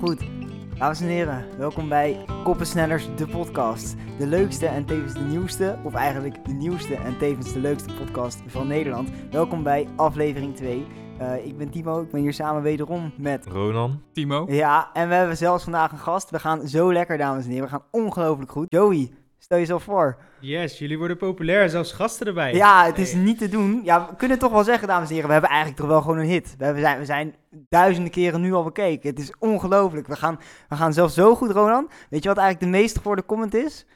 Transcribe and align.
Goed, 0.00 0.20
dames 0.78 1.00
en 1.00 1.06
heren, 1.06 1.44
welkom 1.58 1.88
bij 1.88 2.24
Koppensnellers, 2.44 3.08
de 3.16 3.26
podcast. 3.26 3.96
De 4.18 4.26
leukste 4.26 4.66
en 4.66 4.84
tevens 4.84 5.14
de 5.14 5.20
nieuwste, 5.20 5.78
of 5.84 5.94
eigenlijk 5.94 6.44
de 6.44 6.52
nieuwste 6.52 6.94
en 6.94 7.18
tevens 7.18 7.52
de 7.52 7.60
leukste 7.60 7.94
podcast 7.94 8.42
van 8.46 8.66
Nederland. 8.66 9.10
Welkom 9.30 9.62
bij 9.62 9.88
aflevering 9.96 10.56
2. 10.56 10.86
Uh, 11.20 11.46
ik 11.46 11.58
ben 11.58 11.70
Timo, 11.70 12.02
ik 12.02 12.10
ben 12.10 12.20
hier 12.20 12.32
samen 12.32 12.62
wederom 12.62 13.12
met... 13.16 13.46
Ronan. 13.46 14.02
Timo. 14.12 14.46
Ja, 14.48 14.90
en 14.92 15.08
we 15.08 15.14
hebben 15.14 15.36
zelfs 15.36 15.64
vandaag 15.64 15.92
een 15.92 15.98
gast. 15.98 16.30
We 16.30 16.38
gaan 16.38 16.68
zo 16.68 16.92
lekker, 16.92 17.18
dames 17.18 17.44
en 17.44 17.50
heren. 17.50 17.64
We 17.64 17.70
gaan 17.70 17.84
ongelooflijk 17.90 18.50
goed. 18.50 18.66
Joey, 18.68 19.10
stel 19.42 19.58
jezelf 19.58 19.82
voor. 19.82 20.16
Yes, 20.40 20.78
jullie 20.78 20.98
worden 20.98 21.16
populair, 21.16 21.68
zelfs 21.68 21.92
gasten 21.92 22.26
erbij. 22.26 22.54
Ja, 22.54 22.84
het 22.84 22.98
is 22.98 23.14
niet 23.14 23.38
te 23.38 23.48
doen. 23.48 23.80
Ja, 23.84 24.06
we 24.08 24.16
kunnen 24.16 24.38
toch 24.38 24.52
wel 24.52 24.64
zeggen, 24.64 24.88
dames 24.88 25.08
en 25.08 25.12
heren, 25.12 25.26
we 25.26 25.32
hebben 25.32 25.50
eigenlijk 25.50 25.80
toch 25.80 25.90
wel 25.90 26.00
gewoon 26.00 26.18
een 26.18 26.26
hit. 26.26 26.54
We, 26.58 26.64
hebben, 26.64 26.82
we, 26.82 26.88
zijn, 26.88 26.98
we 26.98 27.04
zijn 27.04 27.34
duizenden 27.68 28.12
keren 28.12 28.40
nu 28.40 28.52
al 28.52 28.64
bekeken. 28.64 29.10
Het 29.10 29.18
is 29.18 29.32
ongelooflijk. 29.38 30.06
We 30.06 30.16
gaan, 30.16 30.38
we 30.68 30.76
gaan 30.76 30.92
zelfs 30.92 31.14
zo 31.14 31.34
goed, 31.34 31.50
Ronan. 31.50 31.90
Weet 32.10 32.22
je 32.22 32.28
wat 32.28 32.38
eigenlijk 32.38 32.72
de 32.72 32.78
meest 32.78 32.98
gehoorde 32.98 33.24
comment 33.24 33.54
is? 33.54 33.86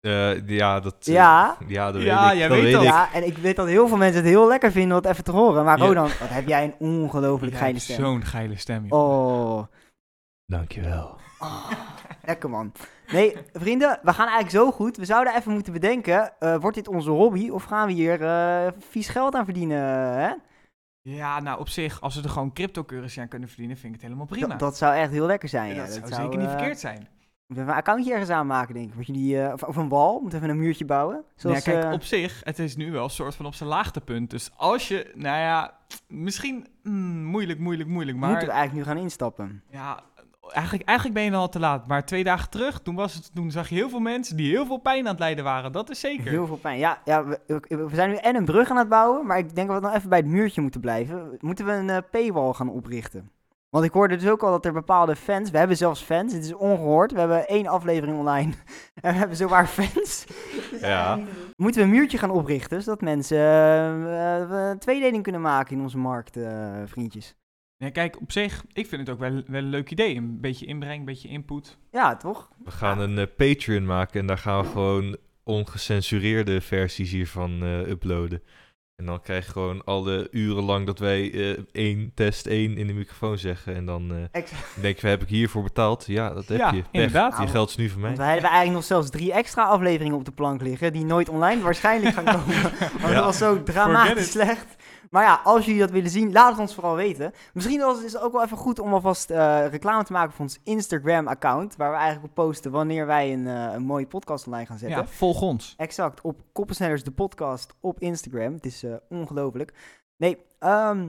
Uh, 0.00 0.48
ja, 0.48 0.80
dat, 0.80 1.06
uh, 1.08 1.14
ja. 1.14 1.56
ja, 1.66 1.92
dat 1.92 2.02
ja, 2.02 2.22
weet 2.22 2.32
ik. 2.32 2.38
Jij 2.38 2.48
dat 2.48 2.56
weet 2.56 2.62
weet 2.62 2.72
dat. 2.72 2.82
ik. 2.82 2.88
Ja, 2.88 3.12
en 3.12 3.26
ik 3.26 3.36
weet 3.38 3.56
dat 3.56 3.66
heel 3.66 3.88
veel 3.88 3.96
mensen 3.96 4.20
het 4.20 4.30
heel 4.30 4.48
lekker 4.48 4.72
vinden 4.72 4.96
om 4.96 5.02
het 5.02 5.12
even 5.12 5.24
te 5.24 5.30
horen. 5.30 5.64
Maar 5.64 5.78
Ja. 5.78 5.84
Ronan, 5.86 6.02
wat 6.20 6.28
heb 6.28 6.48
jij 6.48 6.64
een 6.64 6.74
ongelooflijk 6.78 7.52
Ja, 7.52 7.58
geile 7.58 7.78
stem. 7.78 7.96
Zo'n 7.96 8.24
geile 8.24 8.56
stem. 8.56 8.86
joh. 8.86 8.98
Oh. 9.58 9.64
Dankjewel. 10.46 11.16
Oh, 11.38 11.70
lekker 12.24 12.50
man. 12.50 12.72
Nee, 13.12 13.36
vrienden, 13.52 13.98
we 14.02 14.12
gaan 14.12 14.26
eigenlijk 14.28 14.56
zo 14.56 14.70
goed. 14.70 14.96
We 14.96 15.04
zouden 15.04 15.36
even 15.36 15.52
moeten 15.52 15.72
bedenken, 15.72 16.38
eh, 16.38 16.56
wordt 16.56 16.76
dit 16.76 16.88
onze 16.88 17.10
hobby 17.10 17.48
of 17.50 17.64
gaan 17.64 17.86
we 17.86 17.92
hier 17.92 18.22
eh, 18.22 18.72
vies 18.78 19.08
geld 19.08 19.34
aan 19.34 19.44
verdienen? 19.44 19.78
Hè? 20.18 20.32
Ja, 21.00 21.40
nou 21.40 21.60
op 21.60 21.68
zich, 21.68 22.00
als 22.00 22.14
we 22.16 22.22
er 22.22 22.28
gewoon 22.28 22.52
cryptocurrency 22.52 23.20
aan 23.20 23.28
kunnen 23.28 23.48
verdienen, 23.48 23.76
vind 23.76 23.86
ik 23.86 23.92
het 23.92 24.02
helemaal 24.02 24.26
prima. 24.26 24.46
Dat, 24.46 24.58
dat 24.58 24.76
zou 24.76 24.94
echt 24.94 25.10
heel 25.10 25.26
lekker 25.26 25.48
zijn. 25.48 25.68
Ja, 25.68 25.74
Ja, 25.74 26.00
dat 26.00 26.08
zou 26.08 26.22
zeker 26.22 26.38
niet 26.38 26.48
eh, 26.48 26.52
verkeerd 26.52 26.78
zijn. 26.78 27.08
We 27.46 27.54
hebben 27.54 27.74
een 27.74 27.80
accountje 27.80 28.12
ergens 28.12 28.30
aanmaken, 28.30 28.74
denk 28.74 28.88
ik. 28.88 28.94
Moet 28.94 29.06
je 29.06 29.12
die, 29.12 29.52
of, 29.52 29.62
of 29.62 29.76
een 29.76 29.88
wal, 29.88 30.20
moeten 30.20 30.38
even 30.38 30.50
een 30.50 30.58
muurtje 30.58 30.84
bouwen. 30.84 31.24
Zoals, 31.36 31.64
ja, 31.64 31.72
kijk, 31.72 31.92
op 31.92 32.02
zich, 32.02 32.40
het 32.44 32.58
is 32.58 32.76
nu 32.76 32.92
wel 32.92 33.04
een 33.04 33.10
soort 33.10 33.34
van 33.34 33.46
op 33.46 33.54
zijn 33.54 33.68
laagtepunt. 33.68 34.30
Dus 34.30 34.50
als 34.56 34.88
je, 34.88 35.12
nou 35.14 35.38
ja, 35.38 35.78
misschien 36.06 36.66
mm, 36.82 37.24
moeilijk, 37.24 37.58
moeilijk, 37.58 37.88
moeilijk. 37.88 38.18
Maar 38.18 38.28
moeten 38.30 38.48
we 38.48 38.54
eigenlijk 38.54 38.86
nu 38.86 38.92
gaan 38.92 39.02
instappen. 39.02 39.62
ja, 39.70 40.00
eigenlijk, 40.52 40.88
eigenlijk 40.88 41.18
ben 41.18 41.26
je 41.26 41.30
dan 41.32 41.40
al 41.40 41.48
te 41.48 41.58
laat. 41.58 41.86
Maar 41.86 42.04
twee 42.04 42.24
dagen 42.24 42.50
terug, 42.50 42.80
toen, 42.80 42.94
was 42.94 43.14
het, 43.14 43.34
toen 43.34 43.50
zag 43.50 43.68
je 43.68 43.74
heel 43.74 43.88
veel 43.88 44.00
mensen 44.00 44.36
die 44.36 44.50
heel 44.50 44.66
veel 44.66 44.76
pijn 44.76 45.04
aan 45.04 45.10
het 45.10 45.18
lijden 45.18 45.44
waren. 45.44 45.72
Dat 45.72 45.90
is 45.90 46.00
zeker. 46.00 46.30
Heel 46.30 46.46
veel 46.46 46.56
pijn. 46.56 46.78
Ja, 46.78 47.00
ja 47.04 47.24
we, 47.24 47.40
we 47.68 47.88
zijn 47.92 48.10
nu 48.10 48.16
en 48.16 48.36
een 48.36 48.44
brug 48.44 48.70
aan 48.70 48.76
het 48.76 48.88
bouwen, 48.88 49.26
maar 49.26 49.38
ik 49.38 49.54
denk 49.54 49.68
dat 49.68 49.80
we 49.80 49.86
nog 49.86 49.94
even 49.94 50.08
bij 50.08 50.18
het 50.18 50.26
muurtje 50.26 50.60
moeten 50.60 50.80
blijven. 50.80 51.36
Moeten 51.40 51.66
we 51.66 51.72
een 51.72 51.90
eh, 51.90 51.98
paywall 52.10 52.52
gaan 52.52 52.70
oprichten? 52.70 53.30
Want 53.70 53.84
ik 53.84 53.92
hoorde 53.92 54.16
dus 54.16 54.30
ook 54.30 54.42
al 54.42 54.50
dat 54.50 54.64
er 54.64 54.72
bepaalde 54.72 55.16
fans, 55.16 55.50
we 55.50 55.58
hebben 55.58 55.76
zelfs 55.76 56.02
fans, 56.02 56.32
het 56.32 56.44
is 56.44 56.54
ongehoord. 56.54 57.12
We 57.12 57.18
hebben 57.18 57.48
één 57.48 57.66
aflevering 57.66 58.18
online 58.18 58.52
en 59.02 59.12
we 59.12 59.18
hebben 59.18 59.36
zowaar 59.36 59.68
fans. 59.78 60.24
Ja. 60.80 61.18
Moeten 61.56 61.80
we 61.80 61.86
een 61.86 61.94
muurtje 61.94 62.18
gaan 62.18 62.30
oprichten, 62.30 62.82
zodat 62.82 63.00
mensen 63.00 63.38
een 63.38 64.78
tweedeling 64.78 65.22
kunnen 65.22 65.40
maken 65.40 65.76
in 65.76 65.82
onze 65.82 65.98
markt, 65.98 66.36
eh, 66.36 66.72
vriendjes. 66.84 67.36
Ja, 67.78 67.90
kijk, 67.90 68.20
op 68.20 68.32
zich, 68.32 68.64
ik 68.72 68.86
vind 68.86 69.00
het 69.00 69.10
ook 69.10 69.18
wel, 69.20 69.42
wel 69.46 69.60
een 69.62 69.68
leuk 69.68 69.90
idee. 69.90 70.16
Een 70.16 70.40
beetje 70.40 70.66
inbreng, 70.66 70.98
een 70.98 71.04
beetje 71.04 71.28
input. 71.28 71.76
Ja, 71.90 72.16
toch? 72.16 72.48
We 72.64 72.70
gaan 72.70 72.98
een 73.00 73.18
eh, 73.18 73.26
Patreon 73.36 73.86
maken 73.86 74.20
en 74.20 74.26
daar 74.26 74.38
gaan 74.38 74.62
we 74.62 74.68
gewoon 74.68 75.16
ongecensureerde 75.44 76.60
versies 76.60 77.10
hiervan 77.10 77.62
eh, 77.62 77.88
uploaden. 77.88 78.42
En 78.96 79.06
dan 79.06 79.20
krijg 79.20 79.46
je 79.46 79.52
gewoon 79.52 79.84
alle 79.84 80.28
uren 80.30 80.62
lang 80.64 80.86
dat 80.86 80.98
wij 80.98 81.32
eh 81.32 81.58
één, 81.72 82.12
test 82.14 82.46
één 82.46 82.76
in 82.76 82.86
de 82.86 82.92
microfoon 82.92 83.38
zeggen. 83.38 83.74
En 83.74 83.84
dan 83.86 84.28
eh, 84.32 84.42
denk 84.80 84.98
je, 84.98 85.06
heb 85.06 85.22
ik 85.22 85.28
hiervoor 85.28 85.62
betaald? 85.62 86.04
Ja, 86.06 86.34
dat 86.34 86.48
heb 86.48 86.58
Ja, 86.58 86.70
je. 86.72 86.82
Pech. 86.82 86.88
inderdaad. 86.92 87.38
Je 87.40 87.46
geld 87.46 87.68
is 87.68 87.76
nu 87.76 87.88
van 87.88 88.00
mij. 88.00 88.08
Want 88.08 88.20
wij 88.22 88.32
hebben 88.32 88.50
eigenlijk 88.50 88.78
nog 88.78 88.84
zelfs 88.88 89.10
drie 89.10 89.32
extra 89.32 89.64
afleveringen 89.64 90.16
op 90.16 90.24
de 90.24 90.30
plank 90.32 90.62
liggen, 90.62 90.92
die 90.92 91.04
nooit 91.04 91.28
online 91.28 91.62
waarschijnlijk 91.62 92.14
gaan 92.14 92.24
komen. 92.44 92.62
Want 93.00 93.14
dat 93.14 93.24
was 93.24 93.38
zo 93.38 93.62
dramatisch 93.62 94.30
slecht. 94.30 94.76
Maar 95.10 95.22
ja, 95.22 95.40
als 95.44 95.64
jullie 95.64 95.80
dat 95.80 95.90
willen 95.90 96.10
zien, 96.10 96.32
laat 96.32 96.50
het 96.50 96.60
ons 96.60 96.74
vooral 96.74 96.94
weten. 96.94 97.32
Misschien 97.52 97.80
was 97.80 97.96
het 97.96 98.06
is 98.06 98.18
ook 98.18 98.32
wel 98.32 98.42
even 98.42 98.56
goed 98.56 98.78
om 98.78 98.92
alvast 98.92 99.30
eh, 99.30 99.66
reclame 99.66 100.04
te 100.04 100.12
maken 100.12 100.32
voor 100.32 100.44
ons 100.44 100.60
Instagram-account, 100.64 101.76
waar 101.76 101.90
we 101.90 101.96
eigenlijk 101.96 102.26
op 102.26 102.44
posten 102.44 102.70
wanneer 102.70 103.06
wij 103.06 103.32
een, 103.32 103.46
eh, 103.46 103.72
een 103.72 103.82
mooie 103.82 104.06
podcast 104.06 104.46
online 104.46 104.66
gaan 104.66 104.78
zetten. 104.78 104.98
Ja, 104.98 105.06
volg 105.06 105.42
ons. 105.42 105.74
Exact, 105.76 106.20
op 106.20 106.40
Koppensnellers 106.52 107.02
de 107.02 107.10
podcast 107.10 107.74
op 107.80 108.00
Instagram. 108.00 108.52
Het 108.52 108.66
is 108.66 108.82
eh, 108.82 108.94
ongelooflijk. 109.08 109.74
Nee, 110.16 110.38
ehm, 110.58 111.08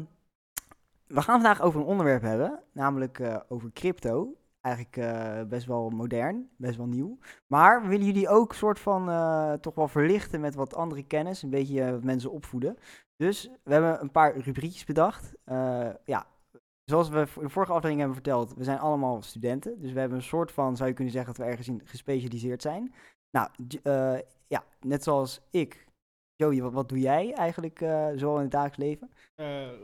we 1.08 1.22
gaan 1.22 1.42
vandaag 1.42 1.62
over 1.62 1.80
een 1.80 1.86
onderwerp 1.86 2.22
hebben, 2.22 2.60
namelijk 2.74 3.22
over 3.48 3.72
crypto. 3.74 4.34
Eigenlijk 4.62 5.12
best 5.50 5.66
wel 5.66 5.90
modern, 5.90 6.50
best 6.58 6.78
wel 6.78 6.86
nieuw. 6.86 7.18
Maar 7.48 7.82
we 7.82 7.88
willen 7.88 8.06
jullie 8.06 8.30
ook 8.30 8.54
soort 8.54 8.80
van 8.80 9.06
toch 9.62 9.76
wel 9.76 9.88
verlichten 9.88 10.42
met 10.42 10.56
wat 10.56 10.76
andere 10.76 11.04
kennis, 11.04 11.44
een 11.44 11.50
beetje 11.50 11.92
wat 11.92 12.04
mensen 12.04 12.32
opvoeden. 12.32 12.78
Dus 13.24 13.50
we 13.64 13.74
hebben 13.74 14.02
een 14.02 14.12
paar 14.12 14.38
rubriekjes 14.38 14.86
bedacht. 14.86 15.36
Eh, 15.44 15.90
ja, 16.06 16.28
zoals 16.86 17.10
we 17.10 17.18
in 17.18 17.42
de 17.42 17.50
vorige 17.50 17.72
aflevering 17.72 17.98
hebben 18.00 18.16
verteld, 18.16 18.54
we 18.54 18.64
zijn 18.64 18.80
allemaal 18.80 19.22
studenten. 19.22 19.82
Dus 19.82 19.92
we 19.92 20.00
hebben 20.00 20.18
een 20.18 20.24
soort 20.24 20.52
van, 20.52 20.78
zou 20.78 20.90
je 20.90 20.96
kunnen 20.96 21.14
zeggen, 21.14 21.34
dat 21.34 21.46
we 21.46 21.52
ergens 21.52 21.68
in 21.68 21.82
gespecialiseerd 21.84 22.62
zijn. 22.62 22.94
Nou, 23.32 23.50
eh, 23.84 24.18
ja, 24.48 24.64
net 24.80 25.04
zoals 25.04 25.42
ik. 25.52 25.88
Joey, 26.36 26.62
wat, 26.62 26.74
wat 26.74 26.90
doe 26.90 27.00
jij 27.00 27.34
eigenlijk 27.34 27.82
eh, 27.82 28.08
zo 28.16 28.36
in 28.36 28.42
het 28.42 28.52
dagelijks 28.52 28.78
leven? 28.78 29.10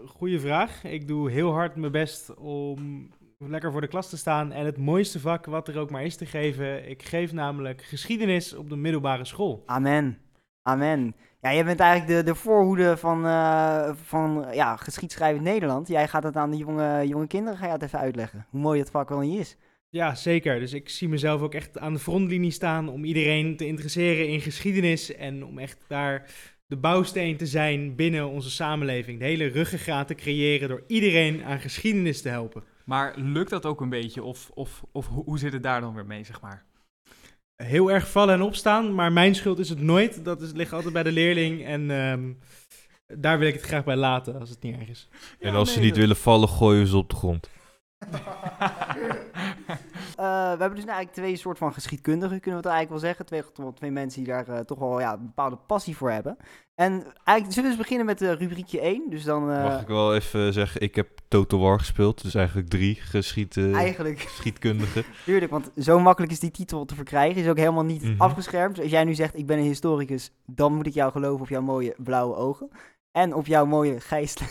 Goeie 0.08 0.40
vraag. 0.40 0.84
Ik 0.84 1.08
doe 1.08 1.32
heel 1.32 1.52
hard 1.52 1.76
mijn 1.76 1.92
best 1.92 2.36
om 2.36 3.10
lekker 3.38 3.72
voor 3.72 3.82
de 3.82 3.88
klas 3.88 4.10
te 4.10 4.18
staan 4.18 4.52
en 4.52 4.66
het 4.66 4.78
mooiste 4.78 5.20
vak 5.20 5.46
wat 5.46 5.68
er 5.68 5.78
ook 5.78 5.90
maar 5.90 6.04
is 6.04 6.16
te 6.16 6.26
geven. 6.26 6.90
Ik 6.90 7.04
geef 7.04 7.32
namelijk 7.32 7.82
geschiedenis 7.82 8.54
op 8.54 8.70
de 8.70 8.76
middelbare 8.76 9.26
school. 9.26 9.64
Amen. 9.66 10.20
Amen. 10.62 11.16
Ja, 11.46 11.54
jij 11.54 11.66
bent 11.66 11.80
eigenlijk 11.80 12.18
de, 12.18 12.32
de 12.32 12.38
voorhoede 12.38 12.98
van, 12.98 13.26
eh, 13.26 13.92
van 14.04 14.48
ja, 14.52 14.76
geschiedschrijvend 14.76 15.44
Nederland. 15.44 15.88
Jij 15.88 16.08
gaat 16.08 16.24
het 16.24 16.36
aan 16.36 16.52
de 16.52 16.58
jonge, 16.58 17.08
jonge 17.08 17.28
kinderen 17.28 17.60
ga 17.60 17.66
je 17.66 17.72
het 17.72 17.82
even 17.82 18.00
uitleggen. 18.00 18.46
Hoe 18.50 18.62
mooi 18.62 18.80
dat 18.80 18.92
vak 18.92 19.10
wel 19.10 19.20
niet 19.20 19.40
is. 19.40 19.58
Ja, 19.90 20.16
zeker. 20.16 20.60
Dus 20.60 20.74
ik 20.74 20.90
zie 20.90 21.10
mezelf 21.10 21.42
ook 21.42 21.54
echt 21.54 21.80
aan 21.80 21.94
de 21.94 22.00
frontlinie 22.00 22.52
staan 22.52 22.90
om 22.90 23.04
iedereen 23.04 23.58
te 23.58 23.68
interesseren 23.68 24.28
in 24.28 24.42
geschiedenis 24.42 25.16
en 25.16 25.46
om 25.46 25.60
echt 25.60 25.86
daar 25.88 26.30
de 26.68 26.78
bouwsteen 26.78 27.38
te 27.38 27.46
zijn 27.46 27.96
binnen 27.96 28.30
onze 28.30 28.52
samenleving. 28.52 29.20
De 29.20 29.26
hele 29.26 29.48
ruggengraat 29.48 30.08
te 30.08 30.16
creëren 30.16 30.70
door 30.70 30.84
iedereen 30.88 31.44
aan 31.44 31.60
geschiedenis 31.60 32.22
te 32.22 32.30
helpen. 32.30 32.64
Maar 32.86 33.14
lukt 33.18 33.50
dat 33.50 33.66
ook 33.66 33.82
een 33.82 33.90
beetje? 33.90 34.24
Of, 34.24 34.52
of, 34.54 34.84
of 34.92 35.08
hoe 35.08 35.24
hoe 35.24 35.40
zit 35.40 35.54
het 35.54 35.64
daar 35.64 35.82
dan 35.82 35.94
weer 35.94 36.06
mee, 36.06 36.24
zeg 36.24 36.42
maar? 36.42 36.66
Heel 37.56 37.92
erg 37.92 38.08
vallen 38.12 38.34
en 38.34 38.42
opstaan, 38.42 38.94
maar 38.96 39.12
mijn 39.12 39.36
schuld 39.36 39.60
is 39.60 39.70
het 39.70 39.82
nooit. 39.82 40.26
Dat 40.26 40.42
is, 40.42 40.52
ligt 40.52 40.74
altijd 40.74 40.94
bij 40.94 41.04
de 41.04 41.12
leerling 41.12 41.66
en 41.66 41.92
ehm, 41.92 42.32
daar 43.20 43.40
wil 43.40 43.48
ik 43.48 43.54
het 43.54 43.64
graag 43.64 43.84
bij 43.84 43.96
laten 43.96 44.40
als 44.40 44.50
het 44.50 44.62
niet 44.62 44.76
erg 44.80 44.88
is. 44.90 45.08
En 45.40 45.52
Ja, 45.52 45.58
als 45.58 45.74
ze 45.74 45.80
niet 45.80 45.90
dat- 45.90 45.98
willen 45.98 46.16
vallen, 46.16 46.50
gooien 46.50 46.88
ze 46.88 46.98
op 46.98 47.10
de 47.10 47.16
grond. 47.16 47.50
Eh, 50.16 50.24
we 50.32 50.58
hebben 50.60 50.76
dus 50.76 50.86
eigenlijk 50.86 51.12
twee 51.12 51.36
soort 51.36 51.58
van 51.58 51.74
geschiedkundigen, 51.74 52.40
kunnen 52.40 52.62
we 52.62 52.68
het 52.68 52.76
eigenlijk 52.76 52.90
wel 52.90 53.00
zeggen. 53.00 53.26
Twee, 53.26 53.42
toch 53.42 53.64
wel 53.66 53.74
twee 53.74 53.92
mensen 53.92 54.24
die 54.24 54.34
daar 54.34 54.48
eh, 54.48 54.60
toch 54.60 54.80
wel 54.80 55.00
ja, 55.00 55.14
een 55.14 55.26
bepaalde 55.26 55.56
passie 55.56 55.98
voor 55.98 56.12
hebben. 56.12 56.38
En 56.76 56.92
eigenlijk 57.24 57.46
zullen 57.54 57.64
we 57.64 57.68
eens 57.68 57.78
beginnen 57.78 58.06
met 58.06 58.22
eh, 58.22 58.32
rubriekje 58.34 58.80
1. 58.80 59.10
Dus 59.10 59.24
dan 59.24 59.52
eh, 59.52 59.64
Mag 59.64 59.82
ik 59.82 59.88
wel 59.88 60.16
even 60.16 60.54
zeggen, 60.54 60.82
ik 60.82 60.96
heb 60.96 61.08
Total 61.28 61.60
War 61.60 61.80
gespeeld. 61.80 62.22
Dus 62.22 62.36
eigenlijk 62.36 62.70
drie 62.70 62.96
geschied, 62.96 63.58
eh, 63.58 63.76
eigenlijk, 63.76 64.20
geschiedkundigen. 64.30 65.04
tuurlijk, 65.26 65.52
want 65.52 65.72
zo 65.78 66.00
makkelijk 66.00 66.32
is 66.32 66.40
die 66.40 66.52
titel 66.52 66.86
te 66.86 66.96
verkrijgen. 66.96 67.42
Is 67.42 67.50
ook 67.50 67.58
helemaal 67.58 67.84
niet 67.86 68.04
Mhm. 68.04 68.22
afgeschermd. 68.22 68.76
Dus 68.76 68.84
als 68.84 68.94
jij 68.94 69.04
nu 69.04 69.14
zegt, 69.14 69.38
ik 69.38 69.46
ben 69.46 69.58
een 69.58 69.64
historicus, 69.64 70.32
dan 70.46 70.74
moet 70.74 70.88
ik 70.88 70.94
jou 70.94 71.12
geloven 71.12 71.42
op 71.42 71.50
jouw 71.50 71.62
mooie 71.62 71.96
blauwe 71.98 72.36
ogen. 72.36 72.70
En 73.12 73.34
op 73.34 73.48
jouw 73.48 73.66
mooie 73.66 74.00
geest. 74.00 74.42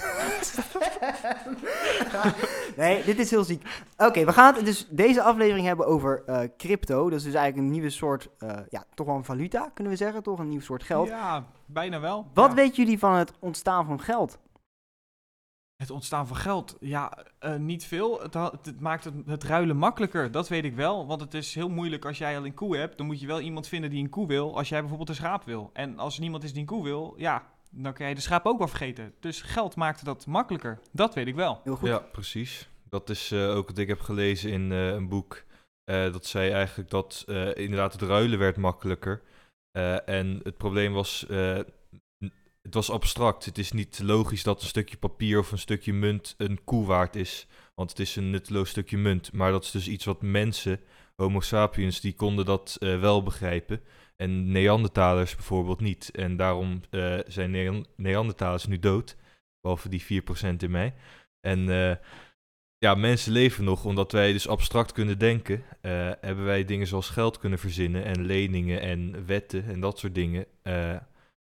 nee, 2.77 3.05
dit 3.05 3.19
is 3.19 3.31
heel 3.31 3.45
ziek. 3.45 3.83
Oké, 3.97 4.25
we 4.25 4.33
gaan 4.33 4.55
het 4.55 4.65
dus 4.65 4.87
deze 4.91 5.23
aflevering 5.23 5.67
hebben 5.67 5.87
over 5.87 6.23
eh, 6.27 6.49
crypto. 6.57 7.11
Dat 7.11 7.19
is 7.19 7.25
dus 7.25 7.35
eigenlijk 7.35 7.67
een 7.67 7.73
nieuwe 7.73 7.91
soort, 7.91 8.29
eh, 8.39 8.59
ja, 8.69 8.85
toch 8.95 9.07
wel 9.07 9.17
een 9.17 9.25
valuta, 9.25 9.71
kunnen 9.75 9.93
we 9.93 9.99
zeggen. 9.99 10.23
Toch 10.23 10.39
een 10.39 10.49
nieuw 10.49 10.61
soort 10.61 10.83
geld. 10.83 11.09
Ja, 11.09 11.47
bijna 11.67 12.01
wel. 12.01 12.27
Wat 12.35 12.49
Ja. 12.51 12.55
weten 12.55 12.77
jullie 12.85 12.99
van 12.99 13.15
het 13.15 13.33
ontstaan 13.39 13.87
van 13.87 14.01
geld? 14.01 14.39
Het 15.77 15.91
ontstaan 15.91 16.27
van 16.27 16.37
geld, 16.37 16.77
ja, 16.81 17.25
eh, 17.39 17.57
niet 17.57 17.85
veel. 17.85 18.21
Het, 18.23 18.35
het 18.35 18.81
maakt 18.81 19.05
het, 19.05 19.15
het 19.27 19.45
ruilen 19.45 19.77
makkelijker, 19.77 20.31
dat 20.31 20.49
weet 20.49 20.65
ik 20.65 20.75
wel. 20.75 21.07
Want 21.07 21.21
het 21.21 21.35
is 21.35 21.55
heel 21.55 21.69
moeilijk 21.69 22.05
als 22.05 22.19
jij 22.19 22.37
al 22.39 22.45
een 22.45 22.55
koe 22.55 22.77
hebt. 22.77 22.97
Dan 22.99 23.07
moet 23.07 23.21
je 23.21 23.27
wel 23.27 23.41
iemand 23.41 23.69
vinden 23.69 23.91
die 23.91 24.03
een 24.03 24.11
koe 24.11 24.27
wil, 24.27 24.57
als 24.57 24.69
jij 24.69 24.79
bijvoorbeeld 24.81 25.09
een 25.09 25.15
schaap 25.15 25.45
wil. 25.45 25.71
En 25.73 25.99
als 25.99 26.15
er 26.15 26.21
niemand 26.21 26.45
is 26.45 26.51
die 26.53 26.61
een 26.61 26.67
koe 26.67 26.83
wil, 26.85 27.15
ja, 27.17 27.43
dan 27.71 27.93
kan 27.93 28.09
je 28.09 28.15
de 28.15 28.21
schaap 28.21 28.47
ook 28.47 28.59
wel 28.59 28.69
vergeten. 28.69 29.15
Dus 29.21 29.43
geld 29.43 29.77
maakt 29.77 30.05
dat 30.05 30.27
makkelijker, 30.27 30.79
dat 30.93 31.15
weet 31.15 31.27
ik 31.27 31.35
wel. 31.35 31.61
Heel 31.65 31.77
goed. 31.77 31.89
Ja, 31.89 31.99
precies. 31.99 32.69
Dat 32.95 33.11
is 33.11 33.31
eh, 33.31 33.57
ook 33.57 33.69
wat 33.69 33.79
ik 33.79 33.89
heb 33.89 34.01
gelezen 34.01 34.51
in 34.51 34.73
eh, 34.73 34.89
een 34.89 35.09
boek. 35.09 35.45
Eh, 35.85 36.13
dat 36.13 36.27
zei 36.27 36.51
eigenlijk 36.51 36.91
dat 36.91 37.25
inderdaad 37.55 37.93
het 37.93 38.03
ruilen 38.03 38.39
werd 38.39 38.57
makkelijker. 38.57 39.23
En 40.05 40.41
het 40.43 40.57
probleem 40.57 40.93
was, 40.93 41.25
het 42.63 42.75
was 42.75 42.91
abstract. 42.91 43.45
Het 43.45 43.59
is 43.59 43.73
niet 43.73 44.01
logisch 44.03 44.43
dat 44.43 44.61
een 44.63 44.69
stukje 44.69 44.97
papier 44.97 45.39
of 45.39 45.53
een 45.53 45.59
stukje 45.59 45.93
munt 45.93 46.35
een 46.39 46.65
koe 46.65 46.87
waard 46.87 47.17
is. 47.17 47.47
Want 47.75 47.91
het 47.91 47.99
is 47.99 48.17
een 48.17 48.31
nutteloos 48.31 48.71
stukje 48.71 48.97
munt. 48.97 49.33
Maar 49.33 49.51
dat 49.51 49.65
is 49.65 49.71
dus 49.71 49.89
iets 49.89 50.05
wat 50.05 50.23
mensen, 50.23 50.81
Homo 51.17 51.41
sapiens, 51.41 52.01
die 52.01 52.15
konden 52.15 52.45
dat 52.45 52.77
wel 52.81 53.23
begrijpen. 53.23 53.81
En 54.17 54.53
Neandertalers 54.53 55.35
bijvoorbeeld 55.35 55.81
niet. 55.81 56.11
En 56.11 56.37
daarom 56.37 56.81
zijn 57.27 57.51
Nean- 57.51 57.87
Neandertalers 57.97 58.67
nu 58.67 58.79
dood. 58.79 59.17
Behalve 59.61 59.89
die 59.89 60.03
4% 60.03 60.63
in 60.63 60.71
mij. 60.71 60.95
En 61.41 61.69
ja, 62.85 62.95
mensen 62.95 63.33
leven 63.33 63.65
nog 63.65 63.85
omdat 63.85 64.13
wij 64.13 64.33
dus 64.33 64.49
abstract 64.49 64.93
kunnen 64.93 65.19
denken. 65.19 65.63
eh, 65.81 66.11
hebben 66.21 66.45
wij 66.45 66.65
dingen 66.65 66.87
zoals 66.87 67.09
geld 67.11 67.39
kunnen 67.39 67.59
verzinnen 67.59 68.05
en 68.05 68.25
leningen 68.27 68.81
en 68.81 69.27
wetten 69.27 69.65
en 69.65 69.81
dat 69.81 69.99
soort 69.99 70.15
dingen. 70.15 70.47
eh, 70.63 70.97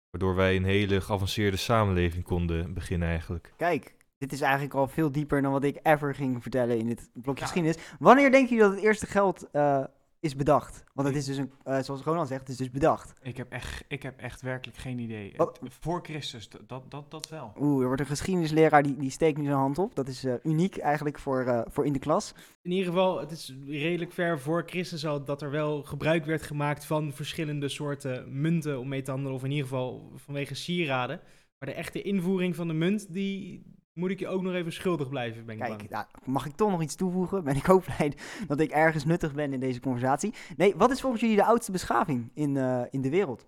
waardoor 0.10 0.36
wij 0.36 0.56
een 0.56 0.64
hele 0.64 1.02
geavanceerde 1.02 1.58
samenleving 1.58 2.24
konden 2.24 2.74
beginnen 2.74 3.08
eigenlijk. 3.08 3.54
Kijk, 3.58 3.96
dit 4.18 4.32
is 4.32 4.42
eigenlijk 4.42 4.74
al 4.74 4.88
veel 4.88 5.12
dieper 5.12 5.42
dan 5.42 5.52
wat 5.52 5.64
ik 5.64 5.80
ever 5.84 6.16
ging 6.16 6.42
vertellen 6.42 6.78
in 6.78 6.88
dit 6.88 7.10
blokje 7.14 7.42
Ja. 7.42 7.48
geschiedenis. 7.48 7.78
Wanneer 8.00 8.32
denken 8.32 8.50
jullie 8.56 8.64
dat 8.70 8.76
het 8.76 8.86
eerste 8.86 9.06
geld 9.08 9.50
eh, 9.52 9.84
is 10.24 10.36
bedacht? 10.36 10.84
Want 10.94 11.08
het 11.08 11.18
is 11.18 11.26
dus, 11.26 11.38
een, 11.38 11.52
eh, 11.64 11.80
zoals 11.82 12.02
Ronald 12.02 12.28
zegt, 12.28 12.40
het 12.40 12.50
is 12.50 12.58
dus 12.58 12.70
bedacht. 12.72 13.14
Ik 13.22 13.38
heb 13.38 13.52
echt, 13.52 13.84
ik 13.88 14.04
heb 14.04 14.20
echt 14.20 14.42
werkelijk 14.42 14.78
geen 14.78 15.00
idee. 15.00 15.34
Wat- 15.36 15.60
Voor 15.80 16.00
Christus, 16.04 16.50
dat, 16.68 16.92
dat, 16.92 17.12
dat 17.12 17.30
wel. 17.30 17.54
Oeh, 17.60 17.80
er 17.82 17.86
wordt 17.88 18.02
een 18.02 18.08
geschiedenisleraar 18.08 18.84
die, 18.84 18.98
die 18.98 19.10
steekt 19.10 19.38
nu 19.38 19.44
zijn 19.44 19.56
hand 19.56 19.78
op. 19.78 19.96
Dat 19.96 20.08
is 20.08 20.24
eh, 20.24 20.34
uniek 20.44 20.78
eigenlijk 20.78 21.20
voor, 21.20 21.42
eh, 21.42 21.62
voor 21.66 21.86
in 21.86 21.94
de 21.94 22.00
klas. 22.00 22.34
In 22.62 22.72
ieder 22.72 22.86
geval, 22.88 23.20
het 23.20 23.32
is 23.32 23.56
redelijk 23.68 24.12
ver 24.12 24.40
voor 24.40 24.64
Christus 24.66 25.06
al 25.06 25.24
dat 25.24 25.42
er 25.42 25.52
wel 25.52 25.84
gebruik 25.84 26.26
werd 26.26 26.42
gemaakt 26.44 26.86
van 26.86 27.14
verschillende 27.14 27.70
soorten 27.70 28.42
munten 28.42 28.80
om 28.80 28.88
mee 28.88 29.02
te 29.02 29.12
handelen. 29.12 29.36
Of 29.36 29.44
in 29.44 29.52
ieder 29.52 29.68
geval 29.68 30.12
vanwege 30.16 30.56
sieraden. 30.56 31.20
Maar 31.60 31.70
de 31.70 31.76
echte 31.76 32.02
invoering 32.02 32.56
van 32.56 32.68
de 32.68 32.74
munt, 32.74 33.14
die 33.14 33.64
moet 33.94 34.10
ik 34.10 34.20
je 34.20 34.28
ook 34.28 34.42
nog 34.42 34.54
even 34.54 34.74
schuldig 34.74 35.10
blijven, 35.10 35.46
ben 35.46 35.56
ik 35.56 35.62
Kijk, 35.62 35.78
bang. 35.78 35.90
nou, 35.90 36.06
mag 36.26 36.46
ik 36.46 36.56
toch 36.56 36.72
nog 36.72 36.82
iets 36.82 36.96
toevoegen? 36.96 37.44
Ben 37.44 37.56
ik 37.56 37.70
ook 37.74 37.84
blij 37.84 38.14
dat 38.48 38.60
ik 38.60 38.72
ergens 38.72 39.06
nuttig 39.06 39.34
ben 39.34 39.54
in 39.54 39.60
deze 39.60 39.80
conversatie. 39.80 40.34
Nee, 40.58 40.76
wat 40.76 40.92
is 40.92 41.02
volgens 41.02 41.22
jullie 41.22 41.36
de 41.38 41.46
oudste 41.46 41.72
beschaving 41.72 42.32
in, 42.34 42.58
eh, 42.58 42.82
in 42.90 43.02
de 43.02 43.10
wereld? 43.10 43.46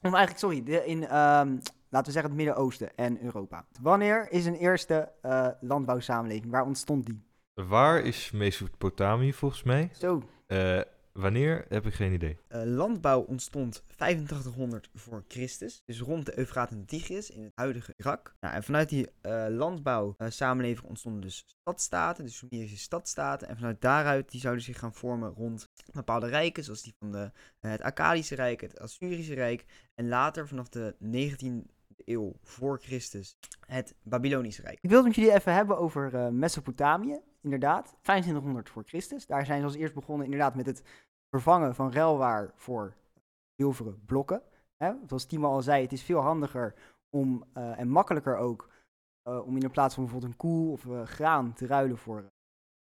Of 0.00 0.12
eigenlijk, 0.12 0.38
sorry, 0.38 0.62
de, 0.62 0.84
in, 0.86 1.02
ehm, 1.06 1.56
laten 1.88 2.06
we 2.06 2.10
zeggen 2.12 2.22
het 2.30 2.34
Midden-Oosten 2.34 2.96
en 2.96 3.22
Europa. 3.24 3.66
Wanneer 3.80 4.26
is 4.32 4.46
een 4.46 4.54
eerste 4.56 5.12
eh, 5.22 5.48
landbouwsamenleving? 5.60 6.50
Waar 6.50 6.64
ontstond 6.64 7.06
die? 7.06 7.22
Waar 7.54 8.00
is 8.00 8.30
Mesopotamië 8.30 9.32
volgens 9.32 9.62
mij? 9.62 9.90
Zo, 9.92 10.22
Eh, 10.46 10.80
wanneer 11.12 11.64
heb 11.68 11.86
ik 11.86 11.94
geen 11.94 12.12
idee. 12.12 12.38
Eh, 12.48 12.62
landbouw 12.64 13.20
ontstond 13.20 13.84
8500 13.96 14.90
voor 14.94 15.24
Christus, 15.28 15.82
dus 15.84 16.00
rond 16.00 16.26
de 16.26 16.38
Eufraat 16.38 16.70
en 16.70 16.78
de 16.78 16.84
Tigris 16.84 17.30
in 17.30 17.42
het 17.42 17.52
huidige 17.54 17.94
Irak. 17.96 18.36
Nou, 18.40 18.54
en 18.54 18.62
vanuit 18.62 18.88
die 18.88 19.10
eh 19.20 19.46
landbouwsamenleving 19.48 20.88
ontstonden 20.88 21.20
dus 21.20 21.44
stadstaten, 21.46 22.24
dus 22.24 22.36
Sumerische 22.36 22.78
stadstaten. 22.78 23.48
En 23.48 23.56
vanuit 23.56 23.80
daaruit 23.80 24.30
die 24.30 24.40
zouden 24.40 24.64
zich 24.64 24.78
gaan 24.78 24.94
vormen 24.94 25.30
rond 25.30 25.68
bepaalde 25.92 26.26
rijken, 26.26 26.64
zoals 26.64 26.82
die 26.82 26.94
van 26.98 27.12
de, 27.12 27.30
eh, 27.60 27.70
het 27.70 27.82
Akkadische 27.82 28.34
Rijk, 28.34 28.60
het 28.60 28.80
Assyrische 28.80 29.34
Rijk. 29.34 29.64
En 29.94 30.08
later 30.08 30.48
vanaf 30.48 30.68
de 30.68 30.96
19e 30.98 31.70
eeuw 32.04 32.32
voor 32.42 32.78
Christus 32.78 33.36
het 33.66 33.94
Babylonische 34.02 34.62
Rijk. 34.62 34.78
ik 34.80 34.88
wil 34.88 34.98
het 34.98 35.06
met 35.06 35.16
jullie 35.16 35.32
even 35.32 35.54
hebben 35.54 35.78
over 35.78 36.14
eh, 36.14 36.28
Mesopotamië. 36.28 37.20
Inderdaad, 37.40 37.84
2500 37.84 38.68
voor 38.68 38.84
Christus. 38.84 39.26
Daar 39.26 39.46
zijn 39.46 39.58
ze 39.58 39.64
als 39.64 39.74
eerst 39.74 39.94
begonnen 39.94 40.24
inderdaad 40.24 40.54
met 40.54 40.66
het 40.66 40.82
vervangen 41.28 41.74
van 41.74 41.92
ruilwaar 41.92 42.52
voor 42.54 42.96
zilveren 43.56 44.04
blokken. 44.04 44.42
Hè? 44.76 44.92
Zoals 45.06 45.26
Timo 45.26 45.48
al 45.48 45.62
zei, 45.62 45.82
het 45.82 45.92
is 45.92 46.02
veel 46.02 46.20
handiger 46.20 46.74
om, 47.10 47.44
eh, 47.52 47.78
en 47.78 47.88
makkelijker 47.88 48.36
ook 48.36 48.70
eh, 49.22 49.46
om 49.46 49.54
in 49.54 49.60
de 49.60 49.68
plaats 49.68 49.94
van 49.94 50.02
bijvoorbeeld 50.02 50.32
een 50.32 50.38
koe 50.38 50.70
of 50.70 51.08
graan 51.08 51.52
te 51.52 51.66
ruilen 51.66 51.98
voor 51.98 52.32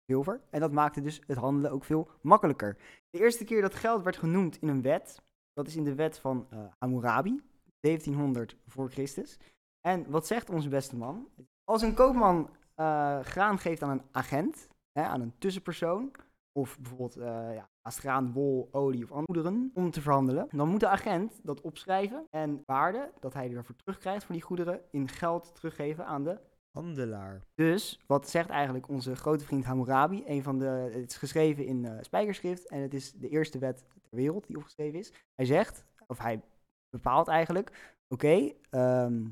zilver. 0.05 0.41
En 0.50 0.59
dat 0.59 0.71
maakte 0.71 1.01
dus 1.01 1.21
het 1.27 1.38
handelen 1.38 1.71
ook 1.71 1.83
veel 1.83 2.09
makkelijker. 2.21 2.77
De 3.09 3.19
eerste 3.19 3.44
keer 3.44 3.61
dat 3.61 3.75
geld 3.75 4.03
werd 4.03 4.17
genoemd 4.17 4.61
in 4.61 4.67
een 4.67 4.81
wet, 4.81 5.21
dat 5.53 5.67
is 5.67 5.75
in 5.75 5.83
de 5.83 5.95
wet 5.95 6.19
van 6.19 6.47
Hammurabi, 6.79 7.41
1700 7.83 8.56
voor 8.68 8.89
Christus. 8.89 9.38
En 9.81 10.06
wat 10.09 10.27
zegt 10.27 10.50
onze 10.50 10.69
beste 10.69 10.95
man? 10.95 11.27
Als 11.63 11.81
een 11.81 11.94
koopman 11.94 12.50
eh, 12.75 13.19
graan 13.19 13.59
geeft 13.59 13.81
aan 13.81 13.89
een 13.89 14.03
agent, 14.12 14.68
hè, 14.91 15.03
aan 15.03 15.21
een 15.21 15.33
tussenpersoon, 15.38 16.12
of 16.51 16.80
bijvoorbeeld 16.80 17.18
eh 17.18 17.53
ja, 17.53 17.69
graan, 17.83 18.31
wol, 18.31 18.69
olie 18.71 19.03
of 19.03 19.12
andere 19.12 19.33
goederen, 19.33 19.71
om 19.74 19.91
te 19.91 20.01
verhandelen, 20.01 20.47
dan 20.51 20.69
moet 20.69 20.80
de 20.80 20.88
agent 20.88 21.39
dat 21.44 21.62
opschrijven 21.62 22.27
en 22.30 22.62
waarde 22.65 23.12
dat 23.19 23.33
hij 23.33 23.51
ervoor 23.51 23.75
terugkrijgt 23.75 24.24
voor 24.25 24.36
die 24.36 24.44
goederen 24.44 24.81
in 24.91 25.07
geld 25.09 25.56
teruggeven 25.56 26.06
aan 26.06 26.24
de 26.24 26.39
Handelaar. 26.71 27.41
dus 27.56 28.00
wat 28.07 28.29
zegt 28.29 28.50
eigenlijk 28.50 28.89
onze 28.89 29.15
grote 29.15 29.45
vriend 29.45 29.65
Hammurabi? 29.65 30.24
Een 30.25 30.44
van 30.44 30.59
de, 30.59 30.65
het 30.65 31.09
is 31.09 31.18
geschreven 31.18 31.65
in 31.65 31.86
eh 31.86 31.97
spijkerschrift 32.01 32.68
en 32.68 32.81
het 32.81 32.94
is 32.94 33.13
de 33.13 33.29
eerste 33.29 33.59
wet 33.59 33.86
ter 34.01 34.15
wereld 34.18 34.47
die 34.47 34.57
opgeschreven 34.57 35.00
is. 35.00 35.13
Hij 35.36 35.45
zegt, 35.45 35.86
of 36.07 36.18
hij 36.18 36.41
bepaalt 36.94 37.28
eigenlijk, 37.28 37.95
oké, 38.07 38.54
ehm, 38.69 39.25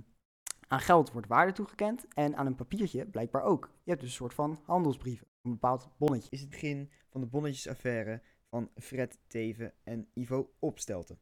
aan 0.67 0.79
geld 0.79 1.11
wordt 1.11 1.27
waarde 1.27 1.51
toegekend 1.51 2.05
en 2.13 2.35
aan 2.35 2.45
een 2.45 2.55
papiertje 2.55 3.05
blijkbaar 3.05 3.43
ook. 3.43 3.69
Je 3.83 3.89
hebt 3.89 4.01
dus 4.01 4.09
een 4.09 4.15
soort 4.15 4.33
van 4.33 4.59
handelsbrieven, 4.65 5.27
een 5.41 5.51
bepaald 5.51 5.89
bonnetje. 5.97 6.29
Is 6.31 6.41
het 6.41 6.49
begin 6.49 6.91
van 7.09 7.21
de 7.21 7.27
bonnetjesaffaire 7.27 8.21
van 8.49 8.69
Fred 8.75 9.19
Teven 9.27 9.73
en 9.83 10.07
Ivo 10.13 10.53
Opstelten. 10.59 11.19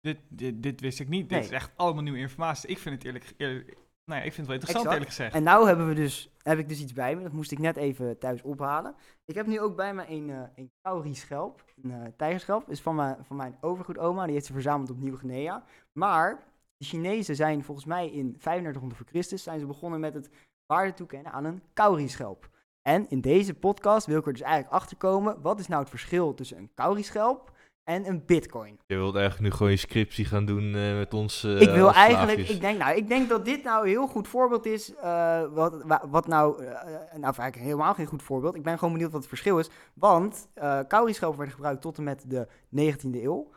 Dit, 0.00 0.18
dit, 0.28 0.62
dit 0.62 0.80
wist 0.80 1.00
ik 1.00 1.08
niet. 1.08 1.28
Dit 1.28 1.38
Nee. 1.38 1.40
is 1.40 1.50
echt 1.50 1.72
allemaal 1.76 2.02
nieuwe 2.02 2.18
informatie. 2.18 2.68
Ik 2.68 2.78
vind 2.78 2.94
het 2.94 3.04
eerlijk, 3.04 3.34
eerlijk 3.36 3.76
nou 4.06 4.20
ja, 4.20 4.26
ik 4.26 4.32
vind 4.32 4.36
het 4.36 4.46
wel 4.46 4.54
interessant 4.54 4.84
Exact. 4.84 4.92
eerlijk 4.92 5.10
gezegd. 5.10 5.34
En 5.34 5.42
nou 5.42 5.66
hebben 5.66 5.88
we 5.88 5.94
dus, 5.94 6.30
heb 6.42 6.58
ik 6.58 6.68
dus 6.68 6.80
iets 6.80 6.92
bij 6.92 7.16
me, 7.16 7.22
dat 7.22 7.32
moest 7.32 7.52
ik 7.52 7.58
net 7.58 7.76
even 7.76 8.18
thuis 8.18 8.42
ophalen. 8.42 8.94
Ik 9.24 9.34
heb 9.34 9.46
nu 9.46 9.60
ook 9.60 9.76
bij 9.76 9.94
me 9.94 10.04
een, 10.08 10.30
eh 10.30 10.40
een 10.54 10.70
Kauri-schelp, 10.80 11.64
een 11.82 11.90
eh 11.90 12.12
tijgerschelp. 12.16 12.70
is 12.70 12.80
van 12.80 12.94
mijn, 12.94 13.16
van 13.22 13.36
mijn 13.36 13.56
overgoedoma, 13.60 14.24
die 14.24 14.34
heeft 14.34 14.46
ze 14.46 14.52
verzameld 14.52 14.90
op 14.90 14.98
Nieuw-Guinea. 14.98 15.64
Maar 15.92 16.42
de 16.76 16.84
Chinezen 16.84 17.36
zijn 17.36 17.64
volgens 17.64 17.86
mij 17.86 18.10
in 18.10 18.38
3500 18.38 18.96
voor 19.00 19.06
Christus 19.10 19.42
zijn 19.42 19.60
ze 19.60 19.66
begonnen 19.66 20.00
met 20.00 20.14
het 20.14 20.30
waarde 20.66 20.94
toekennen 20.94 21.32
aan 21.32 21.44
een 21.44 21.62
Kauri-schelp. 21.72 22.48
En 22.82 23.08
in 23.08 23.20
deze 23.20 23.54
podcast 23.54 24.06
wil 24.06 24.18
ik 24.18 24.26
er 24.26 24.32
dus 24.32 24.42
eigenlijk 24.42 24.74
achter 24.74 24.96
komen, 24.96 25.40
wat 25.42 25.60
is 25.60 25.66
nou 25.66 25.80
het 25.80 25.90
verschil 25.90 26.34
tussen 26.34 26.58
een 26.58 26.70
Kauri-schelp 26.74 27.55
en 27.88 28.06
een 28.08 28.22
bitcoin? 28.26 28.78
Je 28.86 28.94
wilt 28.96 29.14
eigenlijk 29.14 29.44
nu 29.50 29.56
gewoon 29.56 29.72
je 29.72 29.78
scriptie 29.78 30.24
gaan 30.24 30.44
doen 30.44 30.74
eh, 30.74 30.96
met 30.96 31.14
ons. 31.14 31.44
eh, 31.44 31.60
ik 31.60 31.68
wil 31.70 31.92
eigenlijk, 31.92 32.38
ik 32.48 32.60
denk, 32.60 32.78
nou, 32.78 32.96
ik 32.96 33.08
denk 33.08 33.28
dat 33.28 33.44
dit 33.44 33.62
nou 33.64 33.82
een 33.82 33.88
heel 33.88 34.06
goed 34.06 34.28
voorbeeld 34.28 34.66
is. 34.66 34.94
eh, 34.94 35.52
wat, 35.52 35.82
wa- 35.82 36.08
wat 36.08 36.26
nou, 36.26 36.62
nou, 36.64 37.22
eigenlijk 37.22 37.56
helemaal 37.56 37.94
geen 37.94 38.06
goed 38.06 38.22
voorbeeld. 38.22 38.54
Ik 38.54 38.62
ben 38.62 38.78
gewoon 38.78 38.92
benieuwd 38.92 39.10
wat 39.12 39.20
het 39.20 39.28
verschil 39.28 39.58
is. 39.58 39.70
Want 39.94 40.48
uh, 40.54 40.80
kaurischelpen 40.88 41.36
werden 41.38 41.54
gebruikt 41.54 41.80
tot 41.82 41.98
en 41.98 42.04
met 42.04 42.24
de 42.30 42.48
19e 42.76 43.22
eeuw. 43.22 43.50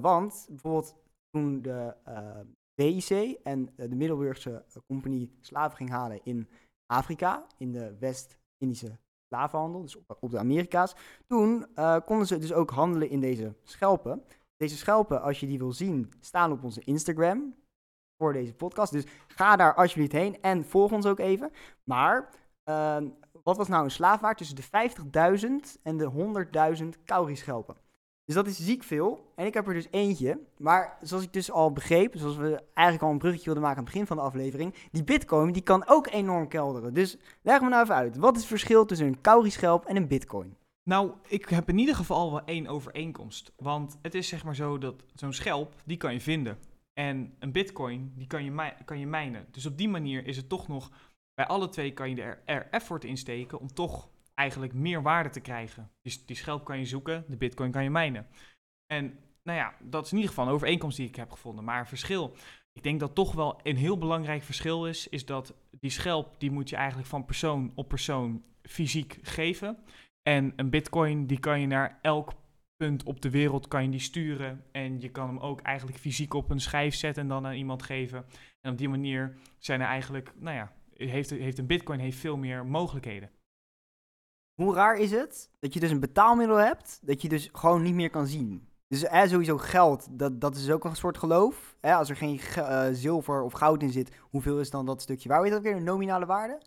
Want 0.00 0.46
bijvoorbeeld 0.50 0.94
toen 1.30 1.62
de 1.62 1.94
WIC 2.74 3.38
en 3.42 3.72
de 3.76 3.96
Middelburgse 3.96 4.64
Compagnie 4.86 5.30
slaven 5.40 5.76
ging 5.76 5.90
halen 5.90 6.20
in 6.24 6.48
Afrika, 6.86 7.46
in 7.58 7.72
de 7.72 7.96
West-Indische 8.00 8.98
slavenhandel, 9.26 9.82
dus 9.82 9.96
op, 9.96 10.30
de 10.30 10.38
Amerika's. 10.38 10.94
Toen 11.26 11.66
eh, 11.74 11.96
konden 12.04 12.26
ze 12.26 12.38
dus 12.38 12.52
ook 12.52 12.70
handelen 12.70 13.10
in 13.10 13.20
deze 13.20 13.54
schelpen. 13.62 14.22
Deze 14.56 14.76
schelpen, 14.76 15.22
als 15.22 15.40
je 15.40 15.46
die 15.46 15.58
wil 15.58 15.72
zien, 15.72 16.12
staan 16.20 16.52
op 16.52 16.64
onze 16.64 16.80
Instagram 16.80 17.54
voor 18.18 18.32
deze 18.32 18.54
podcast. 18.54 18.92
Dus 18.92 19.04
ga 19.26 19.56
daar 19.56 19.74
alsjeblieft 19.74 20.12
heen 20.12 20.40
en 20.42 20.64
volg 20.64 20.92
ons 20.92 21.06
ook 21.06 21.18
even. 21.18 21.50
Maar 21.84 22.28
ehm, 22.64 23.08
wat 23.42 23.56
was 23.56 23.68
nou 23.68 23.84
een 23.84 23.90
slaafwaard 23.90 24.38
tussen 24.38 24.56
de 24.56 24.62
50.000 25.76 25.82
en 25.82 25.96
de 25.96 26.10
100.000 26.82 27.04
kaurischelpen? 27.04 27.76
Dus 28.26 28.34
dat 28.34 28.46
is 28.46 28.64
ziek 28.64 28.82
veel. 28.82 29.32
En 29.34 29.46
ik 29.46 29.54
heb 29.54 29.66
er 29.66 29.74
dus 29.74 29.88
eentje. 29.90 30.40
Maar 30.58 30.98
zoals 31.02 31.24
ik 31.24 31.32
dus 31.32 31.50
al 31.50 31.72
begreep, 31.72 32.14
zoals 32.16 32.36
we 32.36 32.62
eigenlijk 32.74 33.06
al 33.06 33.12
een 33.12 33.18
bruggetje 33.18 33.44
wilden 33.44 33.62
maken 33.62 33.78
aan 33.78 33.84
het 33.84 33.92
begin 33.92 34.06
van 34.06 34.16
de 34.16 34.22
aflevering, 34.22 34.74
die 34.90 35.04
bitcoin 35.04 35.52
die 35.52 35.62
kan 35.62 35.88
ook 35.88 36.06
enorm 36.06 36.48
kelderen. 36.48 36.94
Dus 36.94 37.16
leg 37.42 37.60
me 37.60 37.68
nou 37.68 37.82
even 37.82 37.94
uit. 37.94 38.16
Wat 38.16 38.34
is 38.34 38.40
het 38.40 38.48
verschil 38.48 38.84
tussen 38.84 39.06
een 39.06 39.20
kaurischelp 39.20 39.84
en 39.84 39.96
een 39.96 40.08
bitcoin? 40.08 40.56
Nou, 40.82 41.12
ik 41.28 41.48
heb 41.48 41.68
in 41.68 41.78
ieder 41.78 41.94
geval 41.94 42.30
wel 42.30 42.44
één 42.44 42.66
overeenkomst. 42.66 43.52
Want 43.56 43.98
het 44.02 44.14
is 44.14 44.28
zeg 44.28 44.44
maar 44.44 44.54
zo 44.54 44.78
dat 44.78 45.04
zo'n 45.14 45.32
schelp, 45.32 45.74
die 45.84 45.96
kan 45.96 46.12
je 46.12 46.20
vinden. 46.20 46.58
En 46.92 47.34
een 47.38 47.52
bitcoin, 47.52 48.12
die 48.16 48.26
kan 48.26 48.44
je, 48.44 48.72
kan 48.84 48.98
je 48.98 49.06
mijnen. 49.06 49.46
Dus 49.50 49.66
op 49.66 49.78
die 49.78 49.88
manier 49.88 50.26
is 50.26 50.36
het 50.36 50.48
toch 50.48 50.68
nog... 50.68 50.90
Bij 51.34 51.46
alle 51.46 51.68
twee 51.68 51.92
kan 51.92 52.10
je 52.10 52.22
er, 52.22 52.42
er 52.44 52.68
effort 52.70 53.04
in 53.04 53.16
steken 53.16 53.60
om 53.60 53.72
toch 53.72 54.08
eigenlijk 54.36 54.72
meer 54.72 55.02
waarde 55.02 55.28
te 55.28 55.40
krijgen. 55.40 55.90
Dus 56.02 56.26
die 56.26 56.36
schelp 56.36 56.64
kan 56.64 56.78
je 56.78 56.84
zoeken, 56.84 57.24
de 57.28 57.36
bitcoin 57.36 57.70
kan 57.70 57.82
je 57.82 57.90
mijnen. 57.90 58.26
En 58.86 59.18
nou 59.42 59.58
ja, 59.58 59.74
dat 59.80 60.04
is 60.04 60.10
in 60.10 60.16
ieder 60.16 60.32
geval 60.32 60.46
een 60.46 60.54
overeenkomst 60.54 60.96
die 60.96 61.08
ik 61.08 61.16
heb 61.16 61.30
gevonden. 61.30 61.64
Maar 61.64 61.88
verschil, 61.88 62.36
ik 62.72 62.82
denk 62.82 63.00
dat 63.00 63.14
toch 63.14 63.32
wel 63.32 63.60
een 63.62 63.76
heel 63.76 63.98
belangrijk 63.98 64.42
verschil 64.42 64.86
is... 64.86 65.08
is 65.08 65.26
dat 65.26 65.54
die 65.70 65.90
schelp, 65.90 66.40
die 66.40 66.50
moet 66.50 66.68
je 66.68 66.76
eigenlijk 66.76 67.08
van 67.08 67.24
persoon 67.24 67.72
op 67.74 67.88
persoon 67.88 68.44
fysiek 68.62 69.18
geven... 69.22 69.78
En 70.28 70.52
een 70.56 70.70
bitcoin, 70.70 71.26
die 71.26 71.38
kan 71.38 71.60
je 71.60 71.66
naar 71.66 71.98
elk 72.02 72.32
punt 72.76 73.02
op 73.02 73.22
de 73.22 73.30
wereld 73.30 73.68
kan 73.68 73.82
je 73.82 73.88
die 73.88 74.00
sturen. 74.00 74.64
En 74.72 75.00
je 75.00 75.08
kan 75.08 75.26
hem 75.26 75.38
ook 75.38 75.60
eigenlijk 75.60 75.98
fysiek 75.98 76.34
op 76.34 76.50
een 76.50 76.60
schijf 76.60 76.94
zetten 76.94 77.22
en 77.22 77.28
dan 77.28 77.46
aan 77.46 77.54
iemand 77.54 77.82
geven. 77.82 78.24
En 78.60 78.72
op 78.72 78.78
die 78.78 78.88
manier 78.88 79.36
zijn 79.58 79.80
er 79.80 79.86
eigenlijk, 79.86 80.32
nou 80.36 80.56
ja, 80.56 80.72
heeft, 80.94 81.30
heeft 81.30 81.58
een 81.58 81.66
bitcoin 81.66 81.98
heeft 81.98 82.18
veel 82.18 82.36
meer 82.36 82.66
mogelijkheden. 82.66 83.30
Hoe 84.56 84.74
raar 84.74 84.96
is 84.96 85.10
het 85.10 85.50
dat 85.60 85.74
je 85.74 85.80
dus 85.80 85.90
een 85.90 86.00
betaalmiddel 86.00 86.56
hebt 86.56 86.98
dat 87.02 87.22
je 87.22 87.28
dus 87.28 87.48
gewoon 87.52 87.82
niet 87.82 87.94
meer 87.94 88.10
kan 88.10 88.26
zien? 88.26 88.68
Dus 88.88 89.04
eh, 89.04 89.22
sowieso 89.22 89.56
geld, 89.58 90.06
dat, 90.10 90.40
dat 90.40 90.56
is 90.56 90.70
ook 90.70 90.84
een 90.84 90.96
soort 90.96 91.18
geloof. 91.18 91.76
Als 91.80 92.10
er 92.10 92.16
geen 92.16 92.38
ge- 92.38 92.60
eh, 92.60 92.88
zilver 92.92 93.42
of 93.42 93.52
goud 93.52 93.82
in 93.82 93.90
zit, 93.92 94.16
hoeveel 94.20 94.60
is 94.60 94.70
dan 94.70 94.86
dat 94.86 95.02
stukje? 95.02 95.28
Waar 95.28 95.42
weet 95.42 95.50
dat 95.52 95.62
weer? 95.62 95.76
Een 95.76 95.84
nominale 95.84 96.26
waarde? 96.26 96.60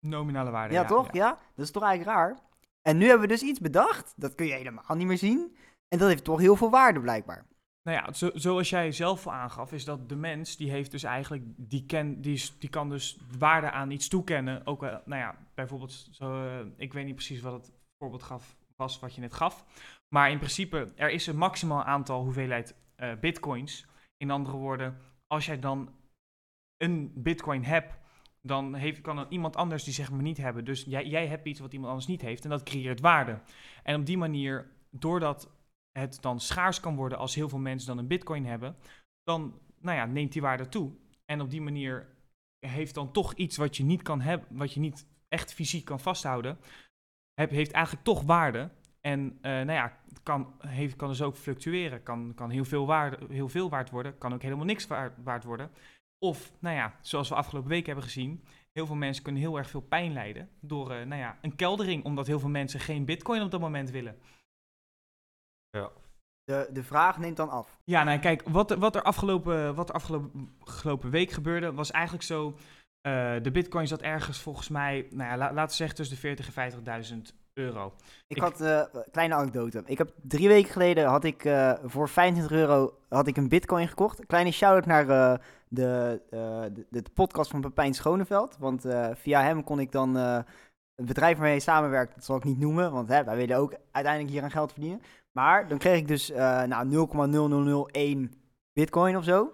Nominale 0.00 0.50
waarde. 0.50 0.74
Ja, 0.74 0.84
toch? 0.84 1.12
Ja. 1.12 1.38
Dat 1.54 1.64
is 1.64 1.70
toch 1.70 1.82
eigenlijk 1.82 2.16
raar? 2.16 2.38
En 2.82 2.96
nu 2.96 3.04
hebben 3.04 3.22
we 3.28 3.32
dus 3.32 3.42
iets 3.42 3.60
bedacht, 3.60 4.12
dat 4.16 4.34
kun 4.34 4.46
je 4.46 4.52
helemaal 4.52 4.96
niet 4.96 5.06
meer 5.06 5.18
zien. 5.18 5.56
En 5.88 5.98
dat 5.98 6.08
heeft 6.08 6.24
toch 6.24 6.38
heel 6.40 6.56
veel 6.56 6.70
waarde 6.70 7.00
blijkbaar. 7.00 7.46
Nou 7.82 7.96
ja, 7.96 8.12
zo, 8.12 8.30
zoals 8.34 8.70
jij 8.70 8.92
zelf 8.92 9.28
aangaf, 9.28 9.72
is 9.72 9.84
dat 9.84 10.08
de 10.08 10.16
mens, 10.16 10.56
die 10.56 10.70
heeft 10.70 10.90
dus 10.90 11.02
eigenlijk, 11.02 11.42
die, 11.56 11.86
ken, 11.86 12.20
die, 12.20 12.68
kan 12.70 12.88
dus 12.88 13.18
waarde 13.38 13.70
aan 13.70 13.90
iets 13.90 14.08
toekennen. 14.08 14.66
Ook, 14.66 14.80
wel, 14.80 15.00
nou 15.04 15.20
ja, 15.20 15.46
bijvoorbeeld, 15.54 16.08
zo, 16.10 16.44
eh, 16.44 16.66
ik 16.76 16.92
weet 16.92 17.04
niet 17.04 17.14
precies 17.14 17.40
wat 17.40 17.52
het 17.52 17.72
voorbeeld 17.98 18.22
gaf, 18.22 18.56
was 18.76 18.98
wat 18.98 19.14
je 19.14 19.20
net 19.20 19.34
gaf. 19.34 19.64
Maar 20.08 20.30
in 20.30 20.38
principe, 20.38 20.92
er 20.96 21.10
is 21.10 21.26
een 21.26 21.36
maximaal 21.36 21.84
aantal 21.84 22.22
hoeveelheid 22.22 22.74
eh, 22.96 23.12
bitcoins. 23.20 23.86
In 24.16 24.30
andere 24.30 24.56
woorden, 24.56 24.96
als 25.26 25.46
jij 25.46 25.58
dan 25.58 25.94
een 26.76 27.12
bitcoin 27.14 27.64
hebt, 27.64 27.98
dan 28.42 28.74
heeft, 28.74 29.00
kan 29.00 29.18
er 29.18 29.26
iemand 29.28 29.56
anders 29.56 29.84
die 29.84 29.94
zeg 29.94 30.10
maar 30.10 30.22
niet 30.22 30.36
hebben. 30.36 30.64
Dus 30.64 30.84
jij, 30.84 31.06
jij 31.06 31.26
hebt 31.26 31.46
iets 31.46 31.60
wat 31.60 31.72
iemand 31.72 31.90
anders 31.90 32.08
niet 32.08 32.20
heeft 32.20 32.44
en 32.44 32.50
dat 32.50 32.62
creëert 32.62 33.00
waarde. 33.00 33.40
En 33.82 34.00
op 34.00 34.06
die 34.06 34.18
manier, 34.18 34.70
doordat 34.90 35.50
het 35.92 36.18
dan 36.20 36.40
schaars 36.40 36.80
kan 36.80 36.96
worden 36.96 37.18
als 37.18 37.34
heel 37.34 37.48
veel 37.48 37.58
mensen 37.58 37.88
dan 37.88 37.98
een 37.98 38.06
bitcoin 38.06 38.46
hebben, 38.46 38.76
dan 39.22 39.60
nou 39.80 39.96
ja, 39.96 40.06
neemt 40.06 40.32
die 40.32 40.42
waarde 40.42 40.68
toe. 40.68 40.92
En 41.24 41.40
op 41.40 41.50
die 41.50 41.60
manier 41.60 42.08
heeft 42.58 42.94
dan 42.94 43.12
toch 43.12 43.34
iets 43.34 43.56
wat 43.56 43.76
je 43.76 43.84
niet 43.84 44.02
kan 44.02 44.20
hebben, 44.20 44.56
wat 44.56 44.72
je 44.72 44.80
niet 44.80 45.06
echt 45.28 45.52
fysiek 45.52 45.84
kan 45.84 46.00
vasthouden, 46.00 46.58
heb, 47.34 47.50
heeft 47.50 47.72
eigenlijk 47.72 48.04
toch 48.04 48.22
waarde. 48.22 48.70
En 49.00 49.38
eh, 49.40 49.50
nou 49.52 49.72
ja, 49.72 50.00
kan, 50.22 50.54
heeft, 50.58 50.96
kan 50.96 51.08
dus 51.08 51.22
ook 51.22 51.36
fluctueren. 51.36 52.02
Kan, 52.02 52.32
kan 52.34 52.50
heel, 52.50 52.64
veel 52.64 52.86
waarde, 52.86 53.18
heel 53.28 53.48
veel 53.48 53.70
waard 53.70 53.90
worden, 53.90 54.18
kan 54.18 54.34
ook 54.34 54.42
helemaal 54.42 54.64
niks 54.64 54.86
waard, 54.86 55.12
waard 55.22 55.44
worden. 55.44 55.70
Of, 56.18 56.52
nou 56.58 56.76
ja, 56.76 56.98
zoals 57.00 57.28
we 57.28 57.34
afgelopen 57.34 57.70
week 57.70 57.86
hebben 57.86 58.04
gezien, 58.04 58.44
heel 58.72 58.86
veel 58.86 58.96
mensen 58.96 59.22
kunnen 59.22 59.42
heel 59.42 59.58
erg 59.58 59.70
veel 59.70 59.80
pijn 59.80 60.12
lijden 60.12 60.48
door 60.60 60.90
eh, 60.90 61.06
nou 61.06 61.20
ja, 61.20 61.38
een 61.42 61.56
keldering, 61.56 62.04
omdat 62.04 62.26
heel 62.26 62.40
veel 62.40 62.48
mensen 62.48 62.80
geen 62.80 63.04
bitcoin 63.04 63.42
op 63.42 63.50
dat 63.50 63.60
moment 63.60 63.90
willen. 63.90 64.18
De, 66.44 66.68
de 66.72 66.82
vraag 66.82 67.18
neemt 67.18 67.36
dan 67.36 67.50
af. 67.50 67.78
Ja, 67.84 68.04
nou 68.04 68.18
kijk, 68.18 68.42
wat, 68.48 68.70
er- 68.70 68.78
wat 68.78 68.94
er 68.96 69.02
afgelopen, 69.02 69.74
wat 69.74 69.88
er 69.88 69.94
afgelopen, 69.94 70.54
afgelopen 70.64 71.10
week 71.10 71.30
gebeurde, 71.30 71.72
was 71.72 71.90
eigenlijk 71.90 72.24
zo. 72.24 72.54
eh, 73.00 73.34
de 73.42 73.50
bitcoin 73.50 73.86
zat 73.86 74.00
ergens 74.02 74.40
volgens 74.40 74.68
mij, 74.68 75.06
nou 75.10 75.30
ja, 75.30 75.36
la- 75.36 75.52
laten 75.52 75.70
we 75.70 75.74
zeggen 75.74 75.96
tussen 75.96 76.14
de 76.14 76.20
40 76.22 76.46
en 76.46 76.52
50.000 76.52 77.34
euro. 77.52 77.92
Ik, 78.26 78.36
Ik- 78.36 78.42
had 78.42 78.60
eh, 78.60 78.82
een 78.92 79.04
kleine 79.10 79.34
anekdote. 79.34 79.82
Ik 79.86 79.98
heb 79.98 80.12
drie 80.22 80.48
weken 80.48 80.72
geleden 80.72 81.06
had 81.06 81.24
ik 81.24 81.44
eh, 81.44 81.72
voor 81.84 82.08
25 82.08 82.56
euro 82.58 82.98
had 83.08 83.26
ik 83.26 83.36
een 83.36 83.48
bitcoin 83.48 83.88
gekocht. 83.88 84.18
Een 84.20 84.26
kleine 84.26 84.50
shout-out 84.50 84.86
naar 84.86 85.08
eh, 85.08 85.38
de, 85.68 86.20
eh, 86.30 86.62
de, 86.74 86.86
de 86.90 87.02
podcast 87.14 87.50
van 87.50 87.60
Pepijn 87.60 87.94
Schoneveld. 87.94 88.56
Want 88.58 88.84
eh, 88.84 89.08
via 89.14 89.42
hem 89.42 89.64
kon 89.64 89.80
ik 89.80 89.92
dan 89.92 90.16
eh, 90.16 90.38
het 90.94 91.06
bedrijf 91.06 91.32
waarmee 91.34 91.52
hij 91.52 91.60
samenwerkt, 91.60 92.14
dat 92.14 92.24
zal 92.24 92.36
ik 92.36 92.44
niet 92.44 92.58
noemen. 92.58 92.92
Want 92.92 93.08
hè, 93.08 93.24
wij 93.24 93.36
willen 93.36 93.56
ook 93.56 93.74
uiteindelijk 93.90 94.32
hier 94.34 94.42
aan 94.42 94.50
geld 94.50 94.72
verdienen. 94.72 95.02
Maar 95.32 95.68
dan 95.68 95.78
kreeg 95.78 95.98
ik 95.98 96.08
dus 96.08 96.30
eh 96.30 96.62
nou, 96.62 98.28
0,0001 98.28 98.38
bitcoin 98.72 99.16
of 99.16 99.24
zo. 99.24 99.52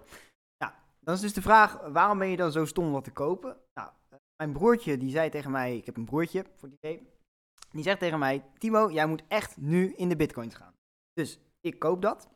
Nou, 0.57 0.73
dan 0.99 1.15
is 1.15 1.21
dus 1.21 1.33
de 1.33 1.41
vraag, 1.41 1.87
waarom 1.87 2.17
ben 2.17 2.27
je 2.27 2.37
dan 2.37 2.51
zo 2.51 2.65
stom 2.65 2.85
om 2.85 2.91
wat 2.91 3.03
te 3.03 3.11
kopen? 3.11 3.57
Nou, 3.73 3.89
mijn 4.35 4.51
broertje 4.53 4.97
die 4.97 5.09
zei 5.09 5.29
tegen 5.29 5.51
mij, 5.51 5.77
ik 5.77 5.85
heb 5.85 5.97
een 5.97 6.05
broertje 6.05 6.45
voor 6.55 6.69
die 6.69 6.77
idee. 6.77 7.07
Die 7.71 7.83
zegt 7.83 7.99
tegen 7.99 8.19
mij, 8.19 8.43
Timo, 8.57 8.91
jij 8.91 9.05
moet 9.05 9.23
echt 9.27 9.57
nu 9.57 9.93
in 9.95 10.09
de 10.09 10.15
bitcoins 10.15 10.55
gaan. 10.55 10.73
Dus 11.13 11.39
ik 11.61 11.79
koop 11.79 12.01
dat. 12.01 12.29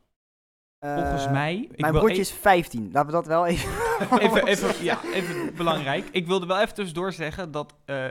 Eh, 0.77 0.97
Volgens 0.97 1.29
mij. 1.29 1.69
Mijn 1.75 1.93
broertje 1.93 2.21
is 2.21 2.31
15. 2.31 2.91
Laten 2.91 3.05
we 3.05 3.11
dat 3.11 3.25
wel 3.25 3.45
even... 3.45 3.71
even, 4.25 4.47
even, 4.47 4.83
ja, 4.83 5.03
even 5.03 5.55
belangrijk. 5.55 6.09
Ik 6.11 6.27
wilde 6.27 6.45
wel 6.45 6.59
even 6.59 6.73
tussendoor 6.73 7.13
zeggen 7.13 7.51
dat 7.51 7.75
eh, 7.85 8.09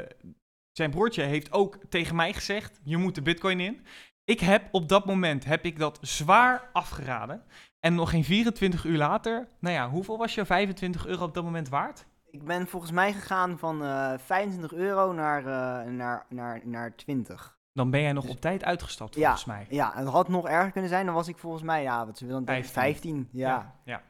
zijn 0.72 0.90
broertje 0.90 1.22
heeft 1.22 1.52
ook 1.52 1.78
tegen 1.88 2.16
mij 2.16 2.32
gezegd: 2.32 2.80
je 2.82 2.96
moet 2.96 3.14
de 3.14 3.22
bitcoin 3.22 3.60
in. 3.60 3.86
Ik 4.30 4.40
heb 4.40 4.68
op 4.70 4.88
dat 4.88 5.06
moment 5.06 5.44
heb 5.44 5.64
ik 5.64 5.78
dat 5.78 5.98
zwaar 6.00 6.68
afgeraden. 6.72 7.42
En 7.80 7.94
nog 7.94 8.10
geen 8.10 8.24
24 8.24 8.84
uur 8.84 8.96
later, 8.98 9.48
nou 9.60 9.74
ja, 9.74 9.88
hoeveel 9.88 10.18
was 10.18 10.34
je 10.34 10.44
25 10.44 11.06
euro 11.06 11.24
op 11.24 11.34
dat 11.34 11.44
moment 11.44 11.68
waard? 11.68 12.06
Ik 12.30 12.44
ben 12.44 12.66
volgens 12.66 12.92
mij 12.92 13.12
gegaan 13.12 13.58
van 13.58 13.84
eh 13.84 14.12
25 14.18 14.72
euro 14.72 15.12
naar, 15.12 15.38
eh, 15.38 15.90
naar, 15.92 16.26
naar, 16.28 16.60
naar 16.64 16.94
20. 16.96 17.58
Dan 17.72 17.90
ben 17.90 18.00
jij 18.00 18.12
nog 18.12 18.24
Dus- 18.24 18.32
op 18.32 18.40
tijd 18.40 18.64
uitgestapt, 18.64 19.14
Ja. 19.14 19.20
volgens 19.22 19.44
mij. 19.44 19.66
Ja, 19.68 19.92
het 19.94 20.08
had 20.08 20.28
nog 20.28 20.48
erger 20.48 20.70
kunnen 20.70 20.90
zijn. 20.90 21.06
Dan 21.06 21.14
was 21.14 21.28
ik 21.28 21.38
volgens 21.38 21.62
mij, 21.62 21.82
ja, 21.82 22.06
wat 22.06 22.18
dan 22.18 22.28
denken? 22.44 22.64
15. 22.68 22.72
15. 22.72 23.28
Ja. 23.32 23.74
ja. 23.84 24.02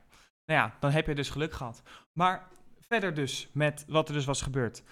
Nou 0.47 0.61
ja, 0.61 0.75
dan 0.81 0.91
heb 0.91 1.07
je 1.07 1.15
dus 1.15 1.31
geluk 1.31 1.53
gehad. 1.53 1.83
Maar 2.13 2.49
verder 2.81 3.15
dus 3.15 3.51
met 3.53 3.85
wat 3.89 4.09
er 4.09 4.15
dus 4.15 4.25
was 4.25 4.43
gebeurd. 4.43 4.83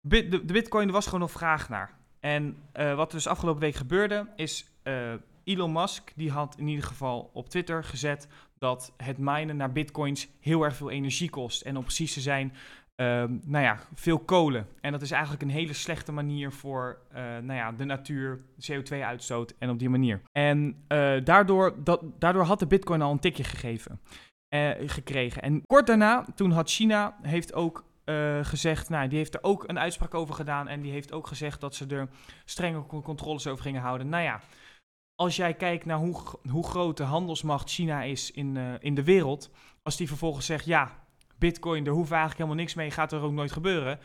Bit, 0.00 0.30
de, 0.30 0.44
de 0.44 0.52
bitcoin, 0.52 0.86
er 0.86 0.92
was 0.92 1.04
gewoon 1.04 1.20
nog 1.20 1.30
vraag 1.30 1.68
naar. 1.68 1.90
En 2.20 2.56
eh, 2.72 2.94
wat 2.94 3.08
er 3.08 3.16
dus 3.16 3.26
afgelopen 3.26 3.60
week 3.60 3.74
gebeurde, 3.74 4.26
is 4.36 4.66
eh, 4.82 5.12
Elon 5.44 5.72
Musk, 5.72 6.12
die 6.14 6.30
had 6.30 6.56
in 6.58 6.68
ieder 6.68 6.84
geval 6.84 7.30
op 7.32 7.48
Twitter 7.48 7.84
gezet 7.84 8.28
dat 8.58 8.92
het 8.96 9.18
minen 9.18 9.56
naar 9.56 9.72
bitcoins 9.72 10.28
heel 10.40 10.62
erg 10.62 10.76
veel 10.76 10.90
energie 10.90 11.30
kost. 11.30 11.62
En 11.62 11.76
om 11.76 11.82
precies 11.82 12.12
te 12.12 12.20
zijn, 12.20 12.52
ehm, 12.94 13.36
nou 13.44 13.64
ja, 13.64 13.78
veel 13.94 14.18
kolen. 14.18 14.66
En 14.80 14.92
dat 14.92 15.02
is 15.02 15.10
eigenlijk 15.10 15.42
een 15.42 15.50
hele 15.50 15.72
slechte 15.72 16.12
manier 16.12 16.52
voor 16.52 16.98
eh, 17.12 17.22
nou 17.22 17.52
ja, 17.52 17.72
de 17.72 17.84
natuur, 17.84 18.40
CO2-uitstoot 18.70 19.54
en 19.58 19.70
op 19.70 19.78
die 19.78 19.88
manier. 19.88 20.20
En 20.32 20.84
daardoor, 21.24 21.84
dat, 21.84 22.02
daardoor 22.18 22.44
had 22.44 22.58
de 22.58 22.66
bitcoin 22.66 23.02
al 23.02 23.12
een 23.12 23.18
tikje 23.18 23.44
gegeven, 23.44 24.00
gekregen. 24.86 25.42
En 25.42 25.62
kort 25.66 25.86
daarna, 25.86 26.26
toen 26.34 26.50
had 26.50 26.70
China 26.70 27.16
heeft 27.22 27.54
ook 27.54 27.84
eh, 28.06 28.44
gezegd, 28.44 28.88
nou, 28.88 29.08
die 29.08 29.18
heeft 29.18 29.34
er 29.34 29.42
ook 29.42 29.68
een 29.68 29.78
uitspraak 29.78 30.14
over 30.14 30.34
gedaan. 30.34 30.68
En 30.68 30.80
die 30.80 30.92
heeft 30.92 31.12
ook 31.12 31.26
gezegd 31.26 31.60
dat 31.60 31.74
ze 31.74 31.86
er 31.86 32.08
strenge 32.44 32.86
co- 32.86 33.02
controles 33.02 33.46
over 33.46 33.62
gingen 33.62 33.80
houden. 33.80 34.08
Nou 34.08 34.22
ja, 34.22 34.40
als 35.14 35.36
jij 35.36 35.54
kijkt 35.54 35.84
naar 35.84 35.98
hoe, 35.98 36.22
hoe 36.50 36.66
groot 36.66 36.96
de 36.96 37.02
handelsmacht 37.02 37.70
China 37.70 38.02
is 38.02 38.30
in, 38.30 38.56
eh, 38.56 38.74
in 38.78 38.94
de 38.94 39.04
wereld. 39.04 39.50
Als 39.82 39.96
die 39.96 40.08
vervolgens 40.08 40.46
zegt, 40.46 40.64
ja, 40.64 41.04
bitcoin, 41.38 41.84
daar 41.84 41.94
hoeft 41.94 42.10
eigenlijk 42.10 42.40
helemaal 42.40 42.60
niks 42.60 42.74
mee, 42.74 42.90
gaat 42.90 43.12
er 43.12 43.20
ook 43.20 43.32
nooit 43.32 43.52
gebeuren. 43.52 43.98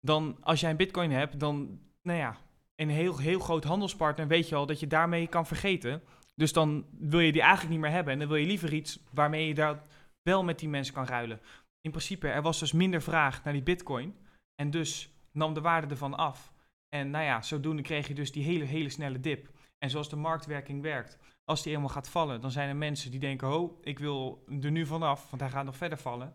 Dan, 0.00 0.36
als 0.40 0.60
jij 0.60 0.70
een 0.70 0.76
bitcoin 0.76 1.10
hebt, 1.10 1.40
dan, 1.40 1.80
nou 2.02 2.18
ja, 2.18 2.36
een 2.76 2.90
heel, 2.90 3.18
heel 3.18 3.40
groot 3.40 3.64
handelspartner 3.64 4.28
weet 4.28 4.48
je 4.48 4.54
al 4.54 4.66
dat 4.66 4.80
je 4.80 4.86
daarmee 4.86 5.26
kan 5.26 5.46
vergeten. 5.46 6.02
Dus 6.34 6.52
dan 6.52 6.84
wil 6.98 7.20
je 7.20 7.32
die 7.32 7.42
eigenlijk 7.42 7.72
niet 7.72 7.80
meer 7.80 7.90
hebben. 7.90 8.12
En 8.12 8.18
dan 8.18 8.28
wil 8.28 8.36
je 8.36 8.46
liever 8.46 8.72
iets 8.72 8.98
waarmee 9.12 9.46
je 9.46 9.54
daar 9.54 9.82
wel 10.22 10.44
met 10.44 10.58
die 10.58 10.68
mensen 10.68 10.94
kan 10.94 11.06
ruilen. 11.06 11.40
In 11.80 11.90
principe, 11.90 12.28
er 12.28 12.42
was 12.42 12.58
dus 12.58 12.72
minder 12.72 13.02
vraag 13.02 13.44
naar 13.44 13.52
die 13.52 13.62
bitcoin. 13.62 14.16
En 14.54 14.70
dus 14.70 15.14
nam 15.32 15.54
de 15.54 15.60
waarde 15.60 15.86
ervan 15.86 16.14
af. 16.14 16.52
En 16.88 17.10
nou 17.10 17.24
ja, 17.24 17.42
zodoende 17.42 17.82
kreeg 17.82 18.08
je 18.08 18.14
dus 18.14 18.32
die 18.32 18.44
hele, 18.44 18.64
hele 18.64 18.88
snelle 18.88 19.20
dip. 19.20 19.48
En 19.78 19.90
zoals 19.90 20.08
de 20.08 20.16
marktwerking 20.16 20.82
werkt, 20.82 21.18
als 21.44 21.62
die 21.62 21.74
eenmaal 21.74 21.88
gaat 21.88 22.08
vallen, 22.08 22.40
dan 22.40 22.50
zijn 22.50 22.68
er 22.68 22.76
mensen 22.76 23.10
die 23.10 23.20
denken, 23.20 23.52
oh, 23.52 23.78
ik 23.82 23.98
wil 23.98 24.44
er 24.60 24.70
nu 24.70 24.86
vanaf, 24.86 25.30
want 25.30 25.42
hij 25.42 25.50
gaat 25.50 25.64
nog 25.64 25.76
verder 25.76 25.98
vallen. 25.98 26.34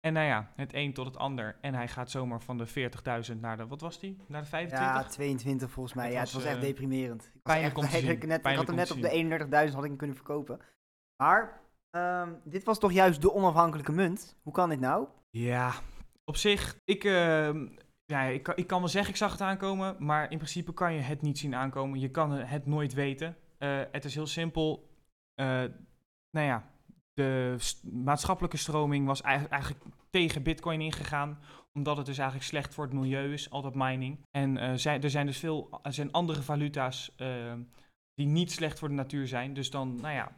En 0.00 0.12
nou 0.12 0.26
ja, 0.26 0.52
het 0.56 0.74
een 0.74 0.92
tot 0.92 1.06
het 1.06 1.16
ander. 1.16 1.56
En 1.60 1.74
hij 1.74 1.88
gaat 1.88 2.10
zomaar 2.10 2.40
van 2.40 2.58
de 2.58 2.90
40.000 3.30 3.40
naar 3.40 3.56
de, 3.56 3.66
wat 3.66 3.80
was 3.80 4.00
die? 4.00 4.16
Naar 4.26 4.42
de 4.42 4.48
25? 4.48 4.88
Ja, 4.88 5.04
22 5.04 5.70
volgens 5.70 5.94
mij. 5.94 6.04
Het 6.04 6.14
ja, 6.14 6.20
was, 6.20 6.32
het 6.32 6.42
was 6.42 6.52
echt 6.52 6.60
eh, 6.60 6.66
deprimerend. 6.66 7.30
Ik 7.34 7.40
was 7.42 7.56
echt 7.56 7.76
ik 8.08 8.26
net, 8.26 8.46
ik 8.46 8.56
had 8.56 8.66
hem 8.66 8.76
net 8.76 8.90
op 8.90 9.00
de 9.00 9.38
31.000 9.68 9.74
had 9.74 9.82
ik 9.82 9.88
hem 9.88 9.96
kunnen 9.96 10.16
verkopen. 10.16 10.60
Maar 11.16 11.60
ehm, 11.96 12.32
dit 12.44 12.64
was 12.64 12.78
toch 12.78 12.92
juist 12.92 13.22
de 13.22 13.32
onafhankelijke 13.32 13.92
munt. 13.92 14.36
Hoe 14.42 14.52
kan 14.52 14.68
dit 14.68 14.80
nou? 14.80 15.06
Ja, 15.30 15.72
op 16.24 16.36
zich, 16.36 16.80
ik, 16.84 17.04
ehm, 17.04 17.68
ja, 18.04 18.22
ik, 18.22 18.48
ik 18.48 18.66
kan 18.66 18.78
wel 18.78 18.88
zeggen, 18.88 19.10
ik 19.10 19.16
zag 19.16 19.32
het 19.32 19.40
aankomen, 19.40 19.96
maar 19.98 20.30
in 20.30 20.38
principe 20.38 20.72
kan 20.72 20.92
je 20.94 21.00
het 21.00 21.22
niet 21.22 21.38
zien 21.38 21.54
aankomen. 21.54 22.00
Je 22.00 22.10
kan 22.10 22.30
het 22.30 22.66
nooit 22.66 22.94
weten. 22.94 23.36
Eh, 23.58 23.80
het 23.92 24.04
is 24.04 24.14
heel 24.14 24.26
simpel. 24.26 24.88
Eh, 25.34 25.64
nou 26.30 26.46
ja, 26.46 26.70
de 27.16 27.56
maatschappelijke 27.82 28.56
stroming 28.56 29.06
was 29.06 29.22
eigenlijk, 29.22 29.82
tegen 30.10 30.42
Bitcoin 30.42 30.80
ingegaan, 30.80 31.38
omdat 31.72 31.96
het 31.96 32.06
dus 32.06 32.18
eigenlijk 32.18 32.48
slecht 32.48 32.74
voor 32.74 32.84
het 32.84 32.92
milieu 32.92 33.32
is, 33.32 33.50
al 33.50 33.62
dat 33.62 33.74
mining. 33.74 34.18
En 34.30 34.56
eh, 34.56 35.02
er 35.02 35.10
zijn 35.10 35.26
dus 35.26 35.38
veel, 35.38 35.80
er 35.82 35.92
zijn 35.92 36.12
andere 36.12 36.42
valuta's 36.42 37.14
eh, 37.16 37.54
die 38.14 38.26
niet 38.26 38.52
slecht 38.52 38.78
voor 38.78 38.88
de 38.88 38.94
natuur 38.94 39.26
zijn. 39.26 39.54
Dus 39.54 39.70
dan, 39.70 39.94
nou 40.00 40.14
ja, 40.14 40.32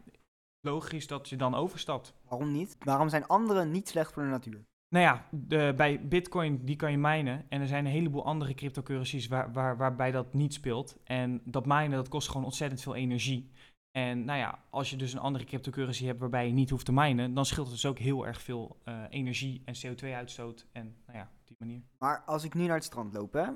logisch 0.71 1.07
dat 1.07 1.29
je 1.29 1.37
dan 1.37 1.55
overstapt. 1.55 2.15
Waarom 2.29 2.53
niet? 2.53 2.77
Waarom 2.79 3.09
zijn 3.09 3.27
anderen 3.27 3.71
niet 3.71 3.89
slecht 3.89 4.13
voor 4.13 4.23
de 4.23 4.29
natuur? 4.29 4.65
Nou 4.89 5.05
ja, 5.05 5.29
de, 5.31 5.75
bij 5.77 6.09
Bitcoin 6.09 6.65
die 6.65 6.77
kan 6.77 6.91
je 6.91 6.99
minen. 6.99 7.47
En 7.49 7.61
er 7.61 7.67
zijn 7.67 7.85
een 7.85 7.93
heleboel 7.93 8.25
andere 8.25 8.55
cryptocurrencies 8.55 9.29
waar, 9.29 9.53
waar, 9.53 9.77
waarbij 9.77 10.11
dat 10.11 10.35
niet 10.35 10.55
speelt. 10.55 10.97
En 11.05 11.41
dat 11.45 11.67
minen 11.67 11.91
dat 11.91 12.09
kost 12.09 12.29
gewoon 12.29 12.45
ontzettend 12.45 12.81
veel 12.81 12.95
energie. 12.95 13.51
En 13.91 14.25
nou 14.25 14.39
ja, 14.39 14.65
als 14.71 14.91
je 14.91 14.97
dus 14.97 15.13
een 15.13 15.19
andere 15.19 15.45
cryptocurrency 15.45 16.05
hebt 16.05 16.21
waarbij 16.21 16.47
je 16.47 16.53
niet 16.53 16.71
hoeft 16.71 16.85
te 16.85 16.93
minen, 16.93 17.35
dan 17.35 17.47
scheelt 17.47 17.67
het 17.67 17.75
dus 17.75 17.87
ook 17.87 17.99
heel 17.99 18.27
erg 18.27 18.43
veel 18.43 18.77
eh, 18.85 19.03
energie 19.09 19.63
en 19.65 19.75
CO2-uitstoot. 19.75 20.67
En 20.73 20.97
nou 21.07 21.19
ja, 21.19 21.31
op 21.41 21.47
die 21.47 21.57
manier. 21.59 21.83
Maar 21.99 22.23
als 22.27 22.45
ik 22.45 22.55
nu 22.55 22.67
naar 22.67 22.75
het 22.75 22.85
strand 22.85 23.13
loop, 23.13 23.33
hè, 23.33 23.47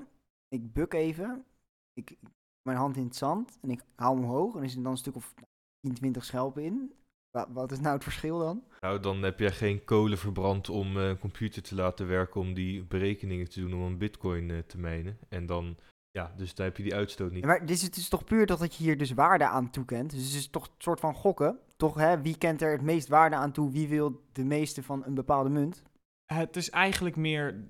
ik 0.49 0.73
buk 0.73 0.92
even, 0.92 1.45
ik, 1.92 2.19
mijn 2.62 2.78
hand 2.78 2.97
in 2.97 3.04
het 3.04 3.16
zand 3.16 3.59
en 3.61 3.71
ik 3.71 3.85
haal 3.95 4.14
hem 4.14 4.25
omhoog 4.25 4.57
en 4.57 4.62
er 4.62 4.71
zit 4.71 4.83
dan 4.83 4.92
een 4.92 4.99
stuk 4.99 5.16
of 5.16 5.35
10, 5.81 5.95
20 5.95 6.25
schelpen 6.25 6.62
in. 6.62 6.92
Wa- 7.32 7.52
Wat 7.52 7.72
is 7.72 7.80
nou 7.80 7.94
het 7.94 8.02
verschil 8.02 8.38
dan? 8.38 8.62
Nou, 8.80 9.00
dan 9.00 9.22
heb 9.22 9.38
jij 9.38 9.50
geen 9.52 9.84
kolen 9.84 10.18
verbrand 10.18 10.68
om 10.68 10.96
eh, 10.96 11.08
een 11.08 11.18
computer 11.18 11.62
te 11.62 11.74
laten 11.74 12.06
werken 12.08 12.40
om 12.40 12.54
die 12.54 12.84
berekeningen 12.84 13.48
te 13.50 13.60
doen 13.60 13.74
om 13.74 13.80
een 13.80 13.98
bitcoin 13.98 14.50
eh, 14.50 14.58
te 14.58 14.78
mijnen. 14.78 15.18
En 15.28 15.46
dan, 15.46 15.76
ja, 16.10 16.32
dus 16.36 16.54
daar 16.54 16.66
heb 16.66 16.76
je 16.76 16.82
die 16.82 16.94
uitstoot 16.94 17.30
niet. 17.32 17.40
Ja, 17.42 17.46
maar 17.48 17.60
dit 17.60 17.70
is, 17.76 17.82
het 17.82 17.96
is 17.96 18.08
toch 18.08 18.24
puur 18.24 18.46
dat 18.46 18.58
dat 18.58 18.74
je 18.74 18.84
hier 18.84 18.98
dus 18.98 19.12
waarde 19.12 19.44
aan 19.46 19.70
toekent. 19.70 20.10
Dus 20.10 20.24
het 20.24 20.34
is 20.34 20.48
toch 20.50 20.64
een 20.66 20.72
soort 20.78 21.00
van 21.00 21.14
gokken. 21.14 21.58
Toch, 21.76 21.94
hè? 21.94 22.22
Wie 22.22 22.38
kent 22.38 22.62
er 22.62 22.72
het 22.72 22.82
meest 22.82 23.08
waarde 23.08 23.36
aan 23.36 23.52
toe? 23.52 23.72
Wie 23.72 23.88
wil 23.88 24.22
de 24.32 24.44
meeste 24.44 24.82
van 24.82 25.04
een 25.04 25.14
bepaalde 25.14 25.50
munt? 25.50 25.82
Het 26.32 26.56
is 26.56 26.70
eigenlijk 26.70 27.16
meer, 27.16 27.68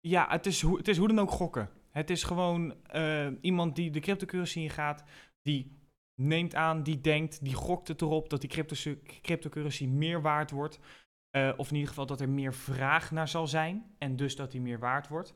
ja, 0.00 0.26
het 0.28 0.46
is, 0.46 0.62
hoe, 0.62 0.76
het 0.76 0.88
is 0.88 0.96
hoe 0.98 1.08
dan 1.08 1.18
ook 1.20 1.30
gokken. 1.30 1.70
Het 1.90 2.10
is 2.10 2.22
gewoon 2.22 2.74
eh, 2.86 3.26
iemand 3.40 3.76
die 3.76 3.90
de 3.90 4.00
cryptocurrency 4.00 4.58
ingaat, 4.60 5.04
die 5.42 5.78
neemt 6.14 6.54
aan, 6.54 6.82
die 6.82 7.00
denkt, 7.00 7.44
die 7.44 7.54
gokt 7.54 7.88
het 7.88 8.02
erop 8.02 8.30
dat 8.30 8.40
die 8.40 8.50
crypto 8.50 8.76
cryptocurrency 9.22 9.86
meer 9.86 10.22
waard 10.22 10.50
wordt. 10.50 10.78
Eh, 11.30 11.52
of 11.56 11.68
in 11.68 11.74
ieder 11.74 11.88
geval 11.88 12.06
dat 12.06 12.20
er 12.20 12.28
meer 12.28 12.54
vraag 12.54 13.10
naar 13.10 13.28
zal 13.28 13.46
zijn 13.46 13.94
en 13.98 14.16
dus 14.16 14.36
dat 14.36 14.50
die 14.50 14.60
meer 14.60 14.78
waard 14.78 15.08
wordt. 15.08 15.34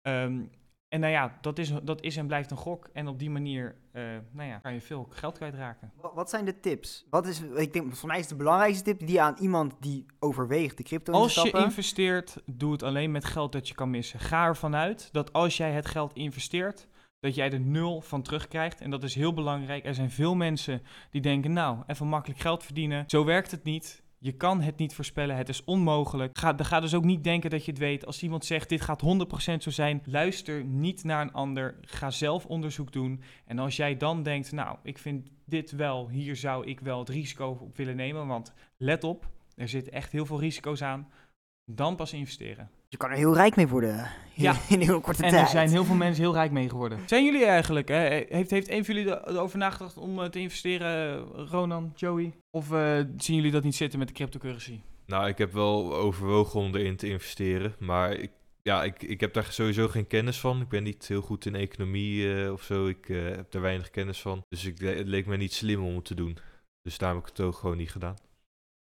Ehm, 0.00 0.42
en 0.88 1.00
nou 1.00 1.12
ja, 1.12 1.38
dat 1.40 1.58
is, 1.58 1.72
dat 1.82 2.02
is 2.02 2.16
en 2.16 2.26
blijft 2.26 2.50
een 2.50 2.56
gok. 2.56 2.88
En 2.92 3.08
op 3.08 3.18
die 3.18 3.30
manier 3.30 3.76
eh, 3.92 4.02
nou 4.32 4.48
ja, 4.48 4.58
kan 4.58 4.72
je 4.74 4.80
veel 4.80 5.06
geld 5.10 5.36
kwijtraken. 5.36 5.92
Wa- 6.00 6.14
Wat 6.14 6.30
zijn 6.30 6.44
de 6.44 6.60
tips? 6.60 7.06
Wat 7.10 7.26
is, 7.26 7.40
ik 7.40 7.72
denk, 7.72 7.94
voor 7.94 8.08
mij 8.08 8.18
is 8.18 8.28
de 8.28 8.34
belangrijkste 8.36 8.84
tip 8.84 9.06
die 9.06 9.20
aan 9.20 9.36
iemand 9.40 9.74
die 9.80 10.06
overweegt 10.18 10.76
de 10.76 10.82
crypto 10.82 11.12
Als 11.12 11.34
je 11.34 11.50
investeert, 11.50 12.36
doe 12.46 12.72
het 12.72 12.82
alleen 12.82 13.10
met 13.10 13.24
geld 13.24 13.52
dat 13.52 13.68
je 13.68 13.74
kan 13.74 13.90
missen. 13.90 14.20
Ga 14.20 14.46
ervan 14.46 14.74
uit 14.76 15.08
dat 15.12 15.32
als 15.32 15.56
jij 15.56 15.72
het 15.72 15.86
geld 15.86 16.12
investeert, 16.14 16.88
dat 17.24 17.34
jij 17.34 17.50
er 17.50 17.60
nul 17.60 18.00
van 18.00 18.22
terugkrijgt. 18.22 18.80
En 18.80 18.90
dat 18.90 19.02
is 19.02 19.14
heel 19.14 19.32
belangrijk. 19.32 19.84
Er 19.84 19.94
zijn 19.94 20.10
veel 20.10 20.34
mensen 20.34 20.82
die 21.10 21.20
denken, 21.20 21.52
nou, 21.52 21.78
even 21.86 22.06
makkelijk 22.06 22.40
geld 22.40 22.64
verdienen. 22.64 23.04
Zo 23.06 23.24
werkt 23.24 23.50
het 23.50 23.64
niet. 23.64 24.02
Je 24.18 24.32
kan 24.32 24.60
het 24.60 24.76
niet 24.76 24.94
voorspellen, 24.94 25.36
het 25.36 25.48
is 25.48 25.64
onmogelijk. 25.64 26.38
Ga, 26.38 26.54
ga 26.56 26.80
dus 26.80 26.94
ook 26.94 27.04
niet 27.04 27.24
denken 27.24 27.50
dat 27.50 27.64
je 27.64 27.70
het 27.70 27.80
weet. 27.80 28.06
Als 28.06 28.22
iemand 28.22 28.44
zegt, 28.44 28.68
dit 28.68 28.80
gaat 28.80 29.02
100% 29.02 29.56
zo 29.58 29.70
zijn, 29.70 30.02
luister 30.04 30.64
niet 30.64 31.04
naar 31.04 31.20
een 31.20 31.32
ander. 31.32 31.78
Ga 31.80 32.10
zelf 32.10 32.46
onderzoek 32.46 32.92
doen. 32.92 33.22
En 33.46 33.58
als 33.58 33.76
jij 33.76 33.96
dan 33.96 34.22
denkt, 34.22 34.52
nou, 34.52 34.78
ik 34.82 34.98
vind 34.98 35.28
dit 35.44 35.70
wel, 35.70 36.08
hier 36.08 36.36
zou 36.36 36.66
ik 36.66 36.80
wel 36.80 36.98
het 36.98 37.08
risico 37.08 37.58
op 37.60 37.76
willen 37.76 37.96
nemen. 37.96 38.26
Want 38.26 38.52
let 38.76 39.04
op, 39.04 39.30
er 39.56 39.68
zitten 39.68 39.92
echt 39.92 40.12
heel 40.12 40.26
veel 40.26 40.40
risico's 40.40 40.82
aan. 40.82 41.08
Dan 41.64 41.96
pas 41.96 42.12
investeren. 42.12 42.70
Je 42.94 43.00
kan 43.00 43.10
er 43.10 43.16
heel 43.16 43.34
rijk 43.34 43.56
mee 43.56 43.68
worden 43.68 43.94
in, 44.34 44.42
Ja. 44.42 44.56
in 44.68 44.80
heel 44.80 45.00
korte 45.00 45.22
En 45.22 45.30
tijd. 45.30 45.42
er 45.42 45.48
zijn 45.48 45.68
heel 45.68 45.84
veel 45.84 45.94
mensen 45.94 46.22
heel 46.22 46.32
rijk 46.32 46.50
mee 46.50 46.68
geworden. 46.68 46.98
Zijn 47.06 47.24
jullie 47.24 47.44
eigenlijk, 47.44 47.88
hè? 47.88 48.24
heeft, 48.28 48.50
heeft 48.50 48.68
een 48.70 48.84
van 48.84 48.94
jullie 48.94 49.10
er- 49.14 49.28
erover 49.28 49.58
nagedacht 49.58 49.96
om 49.96 50.18
eh, 50.22 50.28
te 50.28 50.38
investeren, 50.40 51.18
eh, 51.36 51.44
Ronan, 51.50 51.92
Joey? 51.96 52.32
Of 52.50 52.72
eh, 52.72 52.96
zien 53.16 53.36
jullie 53.36 53.50
dat 53.50 53.62
niet 53.62 53.74
zitten 53.74 53.98
met 53.98 54.08
de 54.08 54.14
cryptocurrency? 54.14 54.80
Nou, 55.06 55.28
ik 55.28 55.38
heb 55.38 55.52
wel 55.52 55.94
overwogen 55.94 56.60
om 56.60 56.74
erin 56.74 56.96
te 56.96 57.08
investeren, 57.08 57.74
maar 57.78 58.12
ik, 58.12 58.30
ja, 58.62 58.82
ik, 58.84 59.02
ik 59.02 59.20
heb 59.20 59.32
daar 59.34 59.46
sowieso 59.52 59.88
geen 59.88 60.06
kennis 60.06 60.40
van. 60.40 60.60
Ik 60.60 60.68
ben 60.68 60.82
niet 60.82 61.08
heel 61.08 61.20
goed 61.22 61.46
in 61.46 61.54
economie 61.54 62.34
eh, 62.44 62.52
of 62.52 62.62
zo. 62.62 62.86
Ik 62.86 63.08
eh, 63.08 63.22
heb 63.24 63.50
daar 63.52 63.62
weinig 63.62 63.90
kennis 63.90 64.20
van. 64.20 64.42
Dus 64.48 64.64
ik, 64.64 64.78
het 64.78 65.08
leek 65.08 65.26
me 65.26 65.36
niet 65.36 65.52
slim 65.52 65.84
om 65.84 65.94
het 65.94 66.04
te 66.04 66.14
doen. 66.14 66.36
Dus 66.82 66.98
daar 66.98 67.10
heb 67.14 67.18
ik 67.22 67.26
het 67.28 67.40
ook 67.40 67.54
gewoon 67.54 67.76
niet 67.76 67.90
gedaan. 67.90 68.16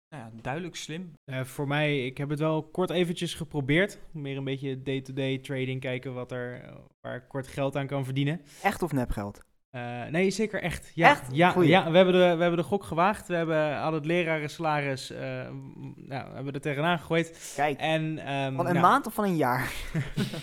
Nou 0.10 0.24
ja, 0.24 0.30
duidelijk 0.42 0.76
slim. 0.76 1.14
Eh, 1.26 1.44
voor 1.44 1.68
mij, 1.68 2.06
ik 2.06 2.18
heb 2.18 2.30
het 2.30 2.40
wel 2.40 2.64
kort 2.64 2.90
eventjes 2.90 3.34
geprobeerd. 3.34 4.00
Meer 4.12 4.38
een 4.38 4.44
beetje 4.44 4.82
day-to-day 4.84 5.38
trading, 5.38 5.80
kijken 5.82 6.14
wat 6.14 6.32
er, 6.32 6.62
eh, 6.64 6.72
waar 7.02 7.16
ik 7.16 7.24
kort 7.28 7.48
geld 7.48 7.76
aan 7.76 7.88
kan 7.88 8.06
verdienen. 8.06 8.42
Echt 8.64 8.82
of 8.82 8.92
nepgeld? 8.92 9.40
Eh, 9.70 10.06
nee, 10.06 10.30
zeker 10.32 10.62
echt. 10.62 10.92
Ja, 10.96 11.10
Echt? 11.10 11.36
Ja, 11.36 11.50
Goeie. 11.50 11.70
ja 11.70 11.92
we, 11.92 11.96
hebben 11.98 12.14
de, 12.14 12.20
we 12.36 12.42
hebben 12.42 12.58
de 12.58 12.64
gok 12.64 12.84
gewaagd. 12.84 13.28
We 13.28 13.36
hebben 13.36 13.80
al 13.80 13.94
het 13.94 14.06
lerarensalaris 14.06 15.12
eh, 15.12 15.50
m- 15.50 15.94
nou, 15.96 16.30
we 16.30 16.36
hebben 16.36 16.54
er 16.54 16.62
tegenaan 16.62 17.00
gegooid. 17.00 17.54
Kijk, 17.56 17.80
En, 17.80 18.18
ehm, 18.20 18.56
van 18.56 18.66
een 18.68 18.74
nou, 18.74 18.86
maand 18.86 19.08
of 19.08 19.14
van 19.14 19.24
een 19.24 19.36
jaar? 19.36 19.72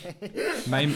Mijn, 0.68 0.90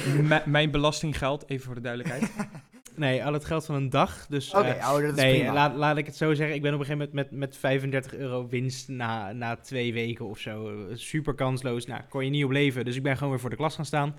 mijn 0.44 0.70
belastinggeld, 0.70 1.48
even 1.48 1.64
voor 1.64 1.74
de 1.74 1.80
duidelijkheid. 1.80 2.32
Nee, 2.96 3.24
al 3.24 3.32
het 3.32 3.44
geld 3.44 3.64
van 3.64 3.74
een 3.74 3.90
dag. 3.90 4.26
Dus 4.26 4.54
Oké, 4.54 4.68
eh, 4.68 4.88
oh, 4.88 5.00
dat 5.00 5.16
is 5.16 5.22
nee, 5.22 5.38
prima. 5.38 5.52
laat, 5.52 5.74
laat 5.74 5.96
ik 5.96 6.06
het 6.06 6.16
zo 6.16 6.34
zeggen. 6.34 6.56
Ik 6.56 6.62
ben 6.62 6.74
op 6.74 6.80
een 6.80 6.86
gegeven 6.86 7.08
moment 7.14 7.30
met, 7.30 7.40
met 7.40 7.56
35 7.56 8.14
euro 8.14 8.48
winst 8.48 8.88
na, 8.88 9.32
na 9.32 9.56
twee 9.56 9.92
weken 9.92 10.26
of 10.26 10.38
zo. 10.38 10.68
Eh, 10.68 10.96
Super 10.96 11.34
kansloos. 11.34 11.86
Nou, 11.86 12.02
kon 12.08 12.24
je 12.24 12.30
niet 12.30 12.44
op 12.44 12.50
leven. 12.50 12.84
Dus 12.84 12.96
ik 12.96 13.02
ben 13.02 13.14
gewoon 13.16 13.30
weer 13.30 13.40
voor 13.40 13.50
de 13.50 13.56
klas 13.56 13.74
gaan 13.74 13.84
staan. 13.84 14.14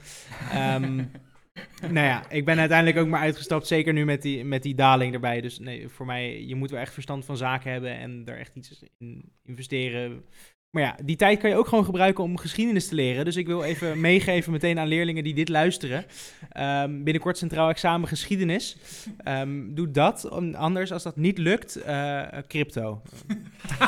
Ehm, 0.52 0.96
nou 1.96 2.06
ja, 2.08 2.30
ik 2.30 2.46
ben 2.46 2.60
uiteindelijk 2.60 3.00
ook 3.00 3.08
maar 3.08 3.22
uitgestapt. 3.22 3.68
Zeker 3.68 3.94
nu 3.94 4.06
met 4.06 4.22
die, 4.22 4.46
met 4.46 4.64
die 4.64 4.76
daling 4.76 5.14
erbij. 5.14 5.42
Dus 5.42 5.60
nee, 5.60 5.90
voor 5.90 6.06
mij, 6.06 6.44
je 6.46 6.56
moet 6.56 6.72
wel 6.72 6.80
echt 6.80 6.94
verstand 6.94 7.26
van 7.26 7.38
zaken 7.38 7.72
hebben. 7.72 7.98
En 7.98 8.22
er 8.26 8.38
echt 8.38 8.56
iets 8.56 8.84
in 8.98 9.32
investeren. 9.46 10.24
Maar 10.72 10.84
ja, 10.84 10.96
die 11.04 11.16
tijd 11.16 11.40
kan 11.40 11.50
je 11.50 11.56
ook 11.56 11.68
gewoon 11.68 11.86
gebruiken 11.86 12.24
om 12.24 12.38
geschiedenis 12.38 12.88
te 12.88 12.96
leren. 12.96 13.26
Dus 13.26 13.36
ik 13.36 13.48
wil 13.48 13.64
even 13.64 14.00
meegeven 14.10 14.52
meteen 14.52 14.80
aan 14.80 14.88
leerlingen 14.88 15.24
die 15.24 15.34
dit 15.34 15.50
luisteren. 15.50 16.06
Ehm, 16.50 17.04
binnenkort 17.04 17.38
centraal 17.38 17.70
examen 17.70 18.08
geschiedenis. 18.08 18.78
Ehm, 19.18 19.74
doe 19.74 19.92
dat. 19.92 20.30
Anders, 20.56 20.92
als 20.92 21.04
dat 21.04 21.16
niet 21.16 21.38
lukt, 21.38 21.76
eh, 21.76 22.22
crypto. 22.48 23.02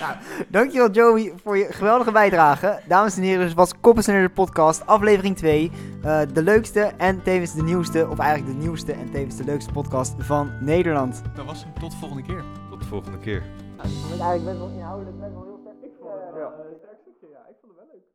Nou, 0.00 0.16
dankjewel 0.48 0.90
Joey 0.90 1.32
voor 1.42 1.56
je 1.58 1.66
geweldige 1.70 2.12
bijdrage. 2.12 2.80
Dames 2.88 3.16
en 3.16 3.22
heren, 3.22 3.46
dit 3.46 3.54
was 3.54 3.80
Koppensneder 3.80 4.22
de 4.22 4.34
podcast, 4.34 4.86
aflevering 4.86 5.36
2. 5.36 5.70
Eh, 6.02 6.20
de 6.32 6.42
leukste 6.42 6.80
en 6.80 7.22
tevens 7.22 7.54
de 7.54 7.62
nieuwste, 7.62 8.08
of 8.08 8.18
eigenlijk 8.18 8.58
de 8.58 8.64
nieuwste 8.64 8.92
en 8.92 9.10
tevens 9.10 9.36
de 9.36 9.44
leukste 9.44 9.72
podcast 9.72 10.14
van 10.18 10.52
Nederland. 10.60 11.22
Dat 11.34 11.44
was 11.44 11.64
hem. 11.64 11.74
Tot 11.80 11.90
de 11.90 11.96
volgende 11.96 12.22
keer. 12.22 12.44
Tot 12.70 12.80
de 12.80 12.86
volgende 12.86 13.18
keer. 13.18 13.42
Nou, 13.84 13.96
ik 13.96 14.00
vond 14.00 14.12
het 14.12 14.20
eigenlijk 14.20 14.44
best 14.50 14.58
wel 14.58 14.68
inhoudelijk 14.78 15.20
best 15.20 15.32
wel 15.34 15.42
heel 15.44 15.58
sterk. 15.60 15.76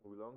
Hoe 0.01 0.15
lang? 0.15 0.33